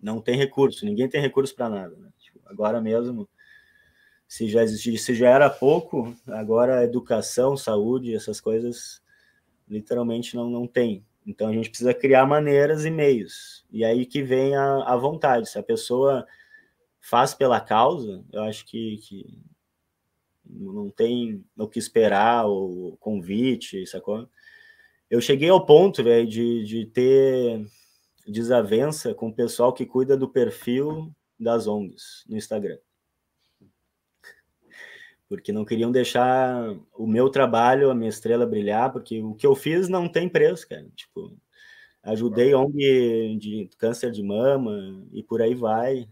[0.00, 1.96] não tem recurso, ninguém tem recurso para nada.
[1.96, 2.08] Né?
[2.48, 3.28] Agora mesmo,
[4.26, 9.02] se já, se já era pouco, agora educação, saúde, essas coisas,
[9.68, 11.04] literalmente não, não tem.
[11.26, 13.64] Então a gente precisa criar maneiras e meios.
[13.70, 15.48] E aí que vem a, a vontade.
[15.48, 16.26] Se a pessoa
[17.00, 19.42] faz pela causa, eu acho que, que
[20.44, 24.28] não tem o que esperar, o convite, sacou?
[25.10, 27.66] eu cheguei ao ponto, velho, de, de ter
[28.26, 32.78] desavença com o pessoal que cuida do perfil das ONGs no Instagram.
[35.28, 39.54] Porque não queriam deixar o meu trabalho, a minha estrela brilhar, porque o que eu
[39.54, 40.86] fiz não tem preço, cara.
[40.96, 41.36] Tipo,
[42.02, 46.08] ajudei ONG de câncer de mama e por aí vai.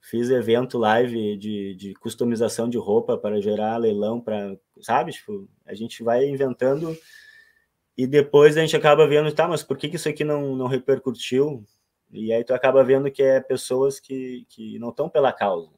[0.00, 5.12] Fiz evento live de, de customização de roupa para gerar leilão para, sabe?
[5.12, 6.96] Tipo, a gente vai inventando
[7.96, 10.66] e depois a gente acaba vendo, tá, mas por que, que isso aqui não, não
[10.66, 11.62] repercutiu?
[12.12, 15.70] E aí tu acaba vendo que é pessoas que, que não estão pela causa.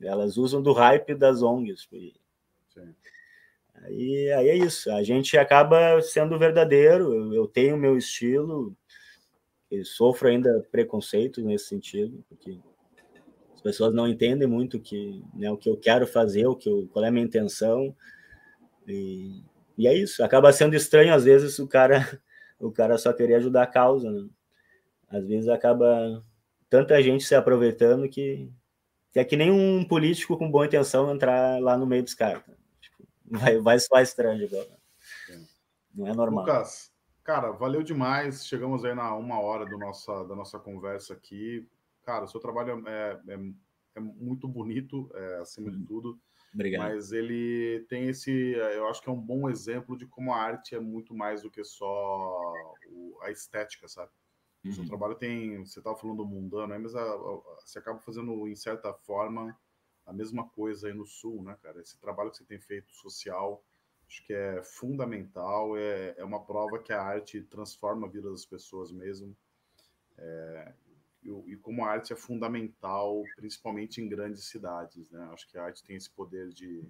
[0.00, 1.88] Elas usam do hype das ONGs.
[2.72, 2.94] Sim.
[3.74, 4.90] Aí, aí é isso.
[4.92, 7.14] A gente acaba sendo verdadeiro.
[7.14, 8.74] Eu, eu tenho meu estilo.
[9.70, 12.58] Eu sofro ainda preconceito nesse sentido, porque
[13.54, 16.88] as pessoas não entendem muito que, né, o que eu quero fazer, o que eu,
[16.92, 17.94] qual é a minha intenção.
[18.88, 19.44] E,
[19.78, 22.00] e é isso, acaba sendo estranho às vezes o cara
[22.58, 24.28] o cara só querer ajudar a causa, né?
[25.10, 26.24] Às vezes acaba
[26.68, 28.48] tanta gente se aproveitando que,
[29.12, 32.42] que é que nem um político com boa intenção entrar lá no meio dos caras.
[32.80, 34.64] Tipo, vai, vai soar estranho igual.
[35.28, 35.46] Né?
[35.92, 36.44] Não é normal.
[36.44, 36.92] Lucas,
[37.24, 38.46] cara, valeu demais.
[38.46, 41.68] Chegamos aí na uma hora do nossa, da nossa conversa aqui.
[42.04, 43.38] Cara, o seu trabalho é, é,
[43.96, 45.84] é muito bonito, é, acima de uhum.
[45.84, 46.20] tudo.
[46.54, 46.82] Obrigado.
[46.82, 50.74] Mas ele tem esse, eu acho que é um bom exemplo de como a arte
[50.74, 52.52] é muito mais do que só
[53.22, 54.10] a estética, sabe?
[54.64, 54.70] Uhum.
[54.70, 58.46] O seu trabalho tem, você estava falando do mundano, mas a, a, você acaba fazendo,
[58.46, 59.58] em certa forma,
[60.06, 61.80] a mesma coisa aí no Sul, né, cara?
[61.80, 63.64] Esse trabalho que você tem feito social,
[64.06, 68.44] acho que é fundamental, é, é uma prova que a arte transforma a vida das
[68.44, 69.34] pessoas mesmo.
[70.18, 70.74] É,
[71.22, 75.22] e, e, como a arte é fundamental, principalmente em grandes cidades, né?
[75.32, 76.84] Acho que a arte tem esse poder de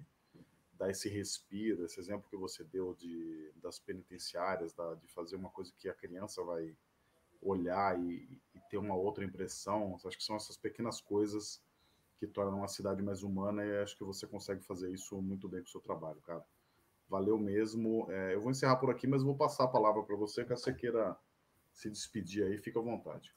[0.73, 5.49] dar esse respiro, esse exemplo que você deu de, das penitenciárias, da, de fazer uma
[5.49, 6.75] coisa que a criança vai
[7.41, 9.97] olhar e, e ter uma outra impressão.
[10.05, 11.61] Acho que são essas pequenas coisas
[12.19, 15.61] que tornam uma cidade mais humana e acho que você consegue fazer isso muito bem
[15.61, 16.43] com o seu trabalho, cara.
[17.09, 18.07] Valeu mesmo.
[18.11, 20.73] É, eu vou encerrar por aqui, mas vou passar a palavra para você, caso você
[20.73, 21.17] queira
[21.73, 23.33] se despedir aí, fica à vontade.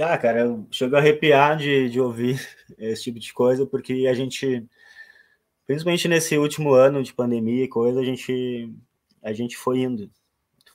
[0.00, 2.38] Ah, cara, eu chego a arrepiar de, de ouvir
[2.76, 4.66] esse tipo de coisa, porque a gente,
[5.66, 8.74] principalmente nesse último ano de pandemia e coisa, a gente,
[9.22, 10.10] a gente foi indo.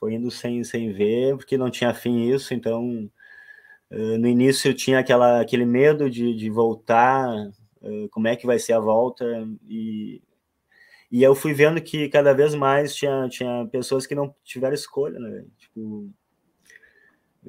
[0.02, 3.08] Foi indo sem, sem ver, porque não tinha fim isso, então
[3.88, 7.30] no início eu tinha aquela, aquele medo de, de voltar,
[8.10, 9.24] como é que vai ser a volta,
[9.68, 10.20] e,
[11.08, 15.20] e eu fui vendo que cada vez mais tinha, tinha pessoas que não tiveram escolha,
[15.20, 15.44] né?
[15.56, 16.10] Tipo,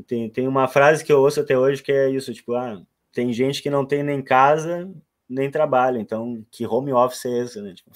[0.05, 2.79] tem, tem uma frase que eu ouço até hoje que é isso, tipo, ah,
[3.11, 4.93] tem gente que não tem nem casa,
[5.27, 7.73] nem trabalho, então que home office é esse, né?
[7.73, 7.89] Tipo,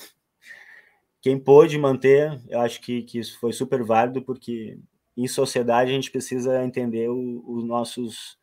[1.28, 4.80] quem pôde manter, eu acho que, que isso foi super válido, porque
[5.17, 8.38] em sociedade a gente precisa entender os nossos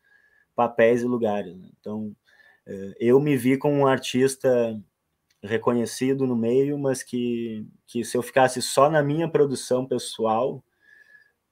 [0.55, 1.57] papéis e lugares.
[1.57, 1.67] Né?
[1.79, 2.15] Então,
[2.63, 4.79] é, eu me vi como um artista
[5.41, 10.63] reconhecido no meio, mas que, que se eu ficasse só na minha produção pessoal,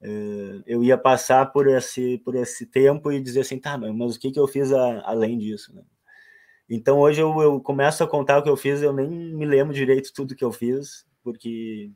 [0.04, 4.20] é, eu ia passar por esse, por esse tempo e dizer assim, tá, mas o
[4.20, 5.82] que, que eu fiz a, além disso, né?
[6.70, 9.74] Então hoje eu, eu, começo a contar o que eu fiz, eu nem me lembro
[9.74, 11.92] direito tudo que eu fiz, porque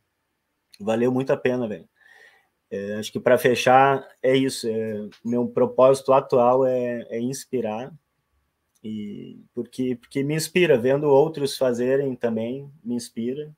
[0.79, 1.87] valeu muito a pena, velho.
[2.69, 4.67] É, acho que para fechar é isso.
[4.67, 7.93] É, meu propósito atual é, é, inspirar
[8.83, 13.53] e porque porque me inspira vendo outros fazerem também me inspira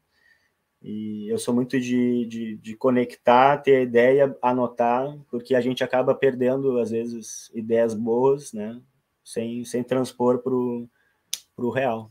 [0.81, 5.83] e eu sou muito de, de, de, conectar, ter a ideia, anotar, porque a gente
[5.83, 8.81] acaba perdendo, às vezes, ideias boas, né?
[9.23, 12.09] Sem, sem transpor para o real.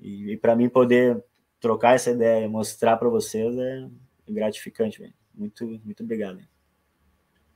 [0.00, 1.22] E, e para mim poder
[1.64, 3.88] trocar essa ideia, mostrar para vocês é
[4.28, 5.14] gratificante, velho.
[5.34, 6.46] Muito, muito obrigado.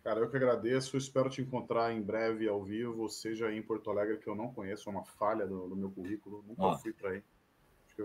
[0.03, 0.97] Cara, eu que agradeço.
[0.97, 4.89] Espero te encontrar em breve ao vivo, seja em Porto Alegre, que eu não conheço,
[4.89, 6.43] é uma falha do, do meu currículo.
[6.49, 6.79] Nunca Ó.
[6.79, 7.23] fui para aí.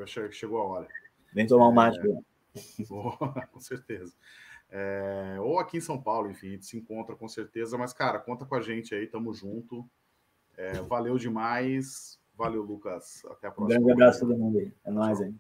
[0.02, 0.88] Acho que chegou a hora.
[1.34, 1.98] Vem tomar um mate.
[2.00, 2.84] É...
[3.50, 4.14] com certeza.
[4.70, 5.38] É...
[5.40, 7.78] Ou aqui em São Paulo, enfim, a gente se encontra com certeza.
[7.78, 9.90] Mas, cara, conta com a gente aí, tamo junto.
[10.58, 10.82] É...
[10.82, 12.20] Valeu demais.
[12.36, 13.24] Valeu, Lucas.
[13.28, 13.80] Até a próxima.
[13.80, 14.74] Um grande abraço a todo mundo aí.
[14.84, 15.40] É nóis, hein?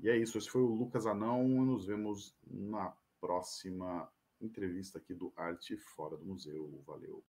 [0.00, 0.38] E é isso.
[0.38, 1.46] Esse foi o Lucas Anão.
[1.48, 6.82] Nos vemos na próxima entrevista aqui do Arte Fora do Museu.
[6.86, 7.24] Valeu.